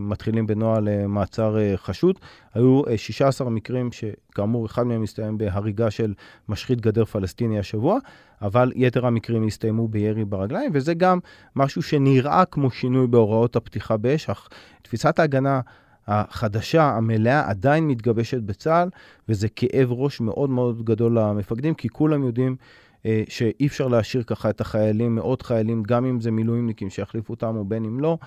מתחילים 0.00 0.46
בנוהל 0.46 1.06
מעצר 1.06 1.56
חשוד. 1.76 2.18
היו 2.54 2.82
16 2.96 3.50
מקרים 3.50 3.90
שכאמור, 3.92 4.66
אחד 4.66 4.82
מהם 4.82 5.02
הסתיים 5.02 5.38
בהריגה 5.38 5.90
של 5.90 6.14
משחית 6.48 6.80
גדר 6.80 7.04
פלסטיני 7.04 7.58
השבוע. 7.58 7.98
אבל 8.42 8.72
יתר 8.74 9.06
המקרים 9.06 9.46
הסתיימו 9.46 9.88
בירי 9.88 10.24
ברגליים, 10.24 10.70
וזה 10.74 10.94
גם 10.94 11.18
משהו 11.56 11.82
שנראה 11.82 12.44
כמו 12.44 12.70
שינוי 12.70 13.06
בהוראות 13.06 13.56
הפתיחה 13.56 13.96
באש, 13.96 14.30
אך 14.30 14.48
תפיסת 14.82 15.18
ההגנה 15.18 15.60
החדשה, 16.06 16.82
המלאה, 16.82 17.50
עדיין 17.50 17.88
מתגבשת 17.88 18.40
בצה"ל, 18.40 18.88
וזה 19.28 19.48
כאב 19.48 19.92
ראש 19.92 20.20
מאוד 20.20 20.50
מאוד 20.50 20.84
גדול 20.84 21.18
למפקדים, 21.18 21.74
כי 21.74 21.88
כולם 21.88 22.24
יודעים 22.24 22.56
אה, 22.60 22.83
שאי 23.28 23.66
אפשר 23.66 23.88
להשאיר 23.88 24.22
ככה 24.22 24.50
את 24.50 24.60
החיילים, 24.60 25.14
מאות 25.14 25.42
חיילים, 25.42 25.82
גם 25.82 26.04
אם 26.04 26.20
זה 26.20 26.30
מילואימניקים 26.30 26.90
שיחליפו 26.90 27.32
אותם 27.32 27.56
או 27.56 27.64
בין 27.64 27.84
אם 27.84 28.00
לא, 28.00 28.18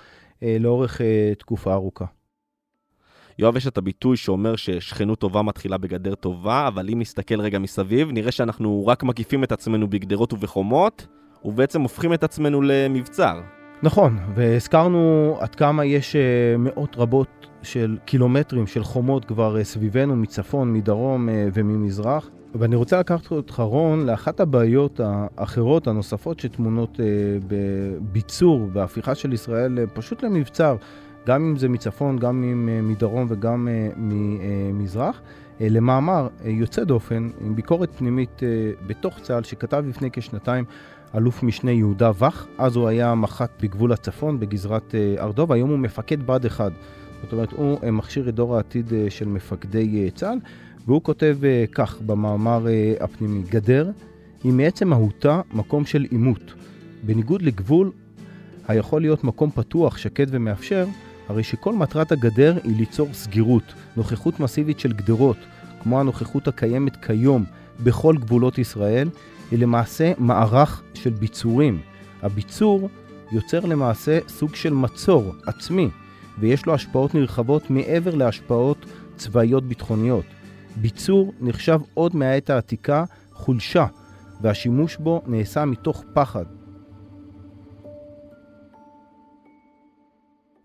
אה, 0.43 0.57
לאורך 0.59 1.01
אה, 1.01 1.33
תקופה 1.37 1.73
ארוכה. 1.73 2.05
יואב, 3.39 3.57
יש 3.57 3.67
את 3.67 3.77
הביטוי 3.77 4.17
שאומר 4.17 4.55
ששכנות 4.55 5.19
טובה 5.19 5.41
מתחילה 5.41 5.77
בגדר 5.77 6.15
טובה, 6.15 6.67
אבל 6.67 6.89
אם 6.89 6.99
נסתכל 6.99 7.41
רגע 7.41 7.59
מסביב, 7.59 8.11
נראה 8.11 8.31
שאנחנו 8.31 8.87
רק 8.87 9.03
מקיפים 9.03 9.43
את 9.43 9.51
עצמנו 9.51 9.87
בגדרות 9.89 10.33
ובחומות, 10.33 11.07
ובעצם 11.45 11.81
הופכים 11.81 12.13
את 12.13 12.23
עצמנו 12.23 12.61
למבצר. 12.61 13.41
נכון, 13.83 14.17
והזכרנו 14.35 15.35
עד 15.39 15.55
כמה 15.55 15.85
יש 15.85 16.15
אה, 16.15 16.57
מאות 16.57 16.95
רבות 16.97 17.36
של 17.63 17.97
קילומטרים 18.05 18.67
של 18.67 18.83
חומות 18.83 19.25
כבר 19.25 19.57
אה, 19.57 19.63
סביבנו, 19.63 20.15
מצפון, 20.15 20.73
מדרום 20.73 21.29
אה, 21.29 21.47
וממזרח. 21.53 22.29
ואני 22.55 22.75
רוצה 22.75 22.99
לקחת 22.99 23.31
אותך, 23.31 23.59
רון, 23.59 24.05
לאחת 24.05 24.39
הבעיות 24.39 24.99
האחרות, 25.03 25.87
הנוספות, 25.87 26.39
שטמונות 26.39 26.99
בביצור 27.47 28.69
והפיכה 28.73 29.15
של 29.15 29.33
ישראל 29.33 29.85
פשוט 29.93 30.23
למבצר, 30.23 30.75
גם 31.27 31.43
אם 31.43 31.57
זה 31.57 31.69
מצפון, 31.69 32.17
גם 32.17 32.43
אם 32.43 32.87
מדרום 32.87 33.25
וגם 33.29 33.67
ממזרח, 33.97 35.21
למאמר 35.59 36.27
יוצא 36.45 36.83
דופן, 36.83 37.29
עם 37.41 37.55
ביקורת 37.55 37.95
פנימית 37.95 38.41
בתוך 38.87 39.19
צה"ל, 39.19 39.43
שכתב 39.43 39.83
לפני 39.87 40.09
כשנתיים 40.11 40.65
אלוף 41.15 41.43
משנה 41.43 41.71
יהודה 41.71 42.11
וך, 42.19 42.47
אז 42.57 42.75
הוא 42.75 42.87
היה 42.87 43.15
מח"ט 43.15 43.49
בגבול 43.61 43.91
הצפון, 43.91 44.39
בגזרת 44.39 44.95
הר 45.17 45.31
דב, 45.31 45.51
היום 45.51 45.69
הוא 45.69 45.79
מפקד 45.79 46.23
בה"ד 46.23 46.45
1. 46.45 46.71
זאת 47.23 47.31
אומרת, 47.33 47.51
הוא 47.51 47.77
אה, 47.83 47.91
מכשיר 47.91 48.29
את 48.29 48.35
דור 48.35 48.55
העתיד 48.55 48.93
אה, 48.93 49.05
של 49.09 49.27
מפקדי 49.27 50.03
אה, 50.03 50.09
צה"ל, 50.11 50.37
והוא 50.87 51.01
כותב 51.01 51.37
כך 51.71 52.01
במאמר 52.01 52.65
הפנימי: 52.99 53.43
גדר 53.49 53.91
היא 54.43 54.53
מעצם 54.53 54.87
מהותה 54.87 55.41
מקום 55.53 55.85
של 55.85 56.05
עימות. 56.11 56.53
בניגוד 57.03 57.41
לגבול 57.41 57.91
היכול 58.67 59.01
להיות 59.01 59.23
מקום 59.23 59.51
פתוח, 59.51 59.97
שקט 59.97 60.27
ומאפשר, 60.31 60.85
הרי 61.27 61.43
שכל 61.43 61.73
מטרת 61.73 62.11
הגדר 62.11 62.57
היא 62.63 62.77
ליצור 62.77 63.07
סגירות, 63.13 63.73
נוכחות 63.97 64.39
מסיבית 64.39 64.79
של 64.79 64.93
גדרות, 64.93 65.37
כמו 65.83 65.99
הנוכחות 65.99 66.47
הקיימת 66.47 67.05
כיום 67.05 67.43
בכל 67.83 68.15
גבולות 68.17 68.57
ישראל, 68.57 69.09
היא 69.51 69.59
למעשה 69.59 70.11
מערך 70.17 70.83
של 70.93 71.09
ביצורים. 71.09 71.79
הביצור 72.21 72.89
יוצר 73.31 73.65
למעשה 73.65 74.19
סוג 74.27 74.55
של 74.55 74.73
מצור 74.73 75.33
עצמי, 75.45 75.89
ויש 76.39 76.65
לו 76.65 76.73
השפעות 76.73 77.15
נרחבות 77.15 77.69
מעבר 77.69 78.15
להשפעות 78.15 78.85
צבאיות 79.15 79.63
ביטחוניות. 79.63 80.25
ביצור 80.75 81.33
נחשב 81.39 81.79
עוד 81.93 82.15
מהעת 82.15 82.49
העתיקה 82.49 83.03
חולשה, 83.31 83.85
והשימוש 84.41 84.97
בו 84.97 85.21
נעשה 85.27 85.65
מתוך 85.65 86.03
פחד. 86.13 86.45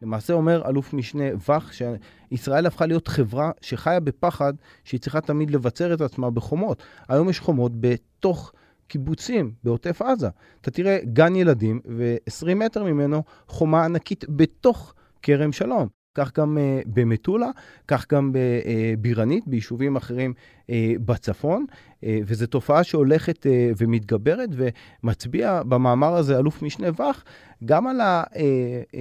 למעשה 0.03 0.33
אומר 0.33 0.69
אלוף 0.69 0.93
משנה 0.95 1.25
וך 1.49 1.65
שישראל 1.73 2.67
הפכה 2.67 2.87
להיות 2.87 3.09
חברה 3.09 3.51
שחיה 3.61 4.01
בפחד 4.01 4.53
שהיא 4.85 5.01
צריכה 5.01 5.21
תמיד 5.21 5.51
לבצר 5.51 5.95
את 5.95 6.01
עצמה 6.01 6.31
בחומות. 6.31 6.83
היום 7.09 7.29
יש 7.29 7.41
חומות 7.41 7.73
בתוך 7.81 8.53
קיבוצים 8.89 9.53
בעוטף 9.65 10.03
עזה. 10.03 10.29
אתה 10.61 10.71
תראה 10.71 10.99
גן 11.13 11.37
ילדים 11.37 11.81
ו-20 11.97 12.55
מטר 12.55 12.85
ממנו 12.85 13.23
חומה 13.47 13.85
ענקית 13.85 14.25
בתוך 14.29 14.95
כרם 15.23 15.53
שלום. 15.53 15.89
כך 16.15 16.39
גם 16.39 16.59
uh, 16.59 16.89
במטולה, 16.95 17.51
כך 17.89 18.13
גם 18.13 18.33
בבירנית, 18.33 19.45
ביישובים 19.47 19.97
אחרים 19.97 20.33
uh, 20.61 20.71
בצפון, 21.05 21.67
uh, 21.71 22.05
וזו 22.27 22.47
תופעה 22.47 22.85
שהולכת 22.85 23.47
uh, 23.47 23.49
ומתגברת, 23.79 24.49
ומצביע 25.03 25.63
במאמר 25.63 26.15
הזה 26.15 26.39
אלוף 26.39 26.63
משנה 26.63 26.89
וך 26.93 27.23
גם 27.65 27.87
על 27.87 28.01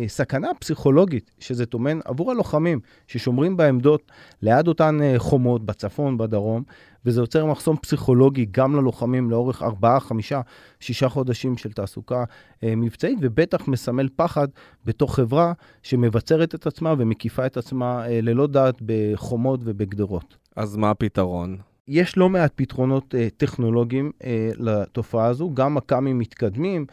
הסכנה 0.05 0.49
הפסיכולוגית 0.49 1.31
שזה 1.39 1.65
טומן 1.65 1.99
עבור 2.05 2.31
הלוחמים 2.31 2.79
ששומרים 3.07 3.57
בעמדות 3.57 4.11
ליד 4.41 4.67
אותן 4.67 4.97
uh, 4.99 5.19
חומות 5.19 5.65
בצפון, 5.65 6.17
בדרום, 6.17 6.63
וזה 7.05 7.21
יוצר 7.21 7.45
מחסום 7.45 7.77
פסיכולוגי 7.77 8.45
גם 8.51 8.75
ללוחמים 8.75 9.29
לאורך 9.29 9.63
ארבעה, 9.63 9.99
חמישה, 9.99 10.41
שישה 10.79 11.09
חודשים 11.09 11.57
של 11.57 11.71
תעסוקה 11.71 12.23
אה, 12.63 12.73
מבצעית, 12.75 13.19
ובטח 13.21 13.67
מסמל 13.67 14.09
פחד 14.15 14.47
בתוך 14.85 15.15
חברה 15.15 15.53
שמבצרת 15.83 16.55
את 16.55 16.67
עצמה 16.67 16.93
ומקיפה 16.97 17.45
את 17.45 17.57
עצמה 17.57 18.07
אה, 18.07 18.19
ללא 18.21 18.47
דעת 18.47 18.75
בחומות 18.85 19.59
ובגדרות. 19.63 20.37
אז 20.55 20.77
מה 20.77 20.89
הפתרון? 20.89 21.70
יש 21.87 22.17
לא 22.17 22.29
מעט 22.29 22.51
פתרונות 22.55 23.15
אה, 23.15 23.27
טכנולוגיים 23.37 24.11
אה, 24.23 24.49
לתופעה 24.57 25.25
הזו, 25.25 25.51
גם 25.53 25.75
מכ"מים 25.75 26.19
מתקדמים, 26.19 26.85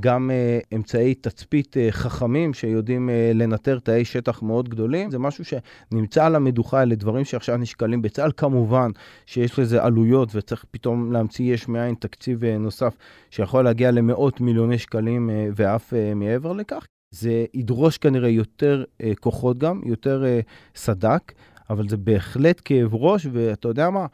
גם 0.00 0.30
uh, 0.30 0.76
אמצעי 0.76 1.14
תצפית 1.14 1.76
uh, 1.76 1.92
חכמים 1.92 2.54
שיודעים 2.54 3.08
uh, 3.08 3.12
לנטר 3.34 3.78
תאי 3.78 4.04
שטח 4.04 4.42
מאוד 4.42 4.68
גדולים. 4.68 5.10
זה 5.10 5.18
משהו 5.18 5.44
שנמצא 5.44 6.26
על 6.26 6.34
המדוכה, 6.34 6.82
אלה 6.82 6.94
דברים 6.94 7.24
שעכשיו 7.24 7.56
נשקלים 7.56 8.02
בצה"ל. 8.02 8.30
כמובן 8.36 8.90
שיש 9.26 9.58
לזה 9.58 9.82
עלויות 9.84 10.28
וצריך 10.34 10.64
פתאום 10.70 11.12
להמציא 11.12 11.54
יש 11.54 11.68
מאין 11.68 11.94
תקציב 11.94 12.42
uh, 12.42 12.46
נוסף 12.58 12.96
שיכול 13.30 13.64
להגיע 13.64 13.90
למאות 13.90 14.40
מיליוני 14.40 14.78
שקלים 14.78 15.30
uh, 15.30 15.52
ואף 15.56 15.92
uh, 15.92 16.14
מעבר 16.14 16.52
לכך. 16.52 16.86
זה 17.10 17.44
ידרוש 17.54 17.98
כנראה 17.98 18.28
יותר 18.28 18.84
uh, 19.02 19.04
כוחות 19.20 19.58
גם, 19.58 19.80
יותר 19.84 20.24
uh, 20.24 20.78
סד"כ, 20.78 21.32
אבל 21.70 21.88
זה 21.88 21.96
בהחלט 21.96 22.60
כאב 22.64 22.94
ראש, 22.94 23.26
ואתה 23.32 23.68
יודע 23.68 23.90
מה? 23.90 24.06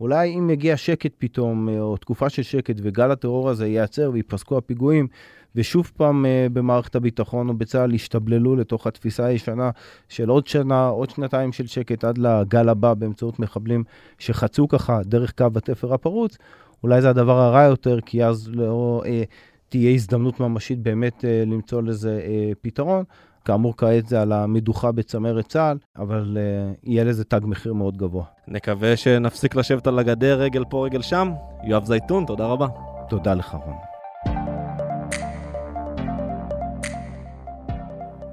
אולי 0.00 0.38
אם 0.38 0.50
יגיע 0.50 0.76
שקט 0.76 1.12
פתאום, 1.18 1.68
אה, 1.68 1.80
או 1.80 1.96
תקופה 1.96 2.28
של 2.28 2.42
שקט, 2.42 2.74
וגל 2.82 3.10
הטרור 3.10 3.50
הזה 3.50 3.66
ייעצר 3.66 4.10
וייפסקו 4.12 4.58
הפיגועים, 4.58 5.08
ושוב 5.56 5.90
פעם 5.96 6.26
אה, 6.26 6.46
במערכת 6.52 6.94
הביטחון 6.96 7.48
או 7.48 7.54
בצה"ל 7.54 7.94
ישתבללו 7.94 8.56
לתוך 8.56 8.86
התפיסה 8.86 9.24
הישנה 9.24 9.70
של 10.08 10.28
עוד 10.28 10.46
שנה, 10.46 10.86
עוד 10.86 11.10
שנתיים 11.10 11.52
של 11.52 11.66
שקט 11.66 12.04
עד 12.04 12.18
לגל 12.18 12.68
הבא 12.68 12.94
באמצעות 12.94 13.38
מחבלים 13.38 13.84
שחצו 14.18 14.68
ככה 14.68 15.00
דרך 15.04 15.32
קו 15.32 15.46
התפר 15.56 15.94
הפרוץ, 15.94 16.38
אולי 16.82 17.02
זה 17.02 17.10
הדבר 17.10 17.38
הרע 17.38 17.62
יותר, 17.62 18.00
כי 18.00 18.24
אז 18.24 18.48
לא 18.52 19.02
אה, 19.06 19.22
תהיה 19.68 19.90
הזדמנות 19.94 20.40
ממשית 20.40 20.78
באמת 20.78 21.24
אה, 21.24 21.44
למצוא 21.46 21.82
לזה 21.82 22.20
אה, 22.24 22.52
פתרון. 22.60 23.04
כאמור, 23.44 23.74
כעת 23.76 24.06
זה 24.06 24.22
על 24.22 24.32
המדוכה 24.32 24.92
בצמרת 24.92 25.48
צה"ל, 25.48 25.78
אבל 25.96 26.36
uh, 26.36 26.76
יהיה 26.82 27.04
לזה 27.04 27.24
תג 27.24 27.40
מחיר 27.44 27.72
מאוד 27.72 27.96
גבוה. 27.96 28.24
נקווה 28.48 28.96
שנפסיק 28.96 29.54
לשבת 29.54 29.86
על 29.86 29.98
הגדר 29.98 30.40
רגל 30.40 30.64
פה 30.70 30.86
רגל 30.86 31.02
שם. 31.02 31.32
יואב 31.64 31.84
זייתון, 31.84 32.24
תודה 32.24 32.46
רבה. 32.46 32.66
תודה 33.08 33.34
לך, 33.34 33.56
רון. 33.66 33.76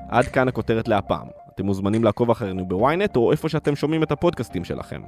עד 0.10 0.26
כאן 0.26 0.48
הכותרת 0.48 0.88
להפעם. 0.88 1.45
אתם 1.56 1.66
מוזמנים 1.66 2.04
לעקוב 2.04 2.32
אחרינו 2.32 2.68
בוויינט 2.68 3.16
או 3.16 3.32
איפה 3.32 3.50
שאתם 3.50 3.76
שומעים 3.76 4.04
את 4.04 4.12
הפודקאסטים 4.12 4.64
שלכם. 4.64 5.02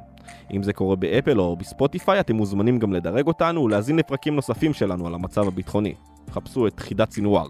אם 0.54 0.64
זה 0.64 0.74
קורה 0.74 0.96
באפל 0.96 1.40
או 1.40 1.56
בספוטיפיי, 1.56 2.20
אתם 2.20 2.36
מוזמנים 2.36 2.80
גם 2.80 2.94
לדרג 2.94 3.28
אותנו 3.28 3.64
ולהאזין 3.64 3.96
לפרקים 3.96 4.36
נוספים 4.36 4.74
שלנו 4.74 5.08
על 5.08 5.14
המצב 5.14 5.48
הביטחוני. 5.48 5.94
חפשו 6.30 6.68
את 6.68 6.80
חידת 6.80 7.12
סינואר. 7.12 7.48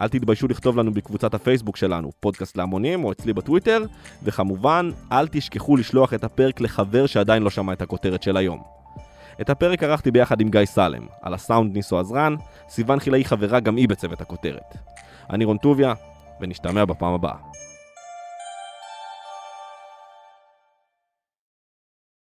אל 0.00 0.08
תתביישו 0.08 0.48
לכתוב 0.48 0.78
לנו 0.78 0.94
בקבוצת 0.94 1.34
הפייסבוק 1.34 1.76
שלנו, 1.76 2.10
פודקאסט 2.20 2.56
להמונים, 2.56 3.04
או 3.04 3.12
אצלי 3.12 3.32
בטוויטר, 3.32 3.84
וכמובן, 4.22 4.90
אל 5.12 5.28
תשכחו 5.28 5.76
לשלוח 5.76 6.14
את 6.14 6.24
הפרק 6.24 6.60
לחבר 6.60 7.06
שעדיין 7.06 7.42
לא 7.42 7.50
שמע 7.50 7.72
את 7.72 7.82
הכותרת 7.82 8.22
של 8.22 8.36
היום. 8.36 8.62
את 9.40 9.50
הפרק 9.50 9.82
ערכתי 9.82 10.10
ביחד 10.10 10.40
עם 10.40 10.48
גיא 10.48 10.64
סלם, 10.64 11.06
על 11.22 11.34
הסאונד 11.34 11.74
ניסו 11.74 11.98
עזרן, 11.98 12.34
סיוון 12.68 13.00
חילאי 13.00 13.24
חברה 13.24 13.60
גם 13.60 13.76
היא 13.76 13.88
בצוות 13.88 14.20
הכותרת. 14.20 14.76
אני 15.30 15.44
רון 15.44 15.56
טוביה, 15.56 15.94
ונשתמע 16.40 16.84
בפעם 16.84 17.12
הבאה. 17.12 17.63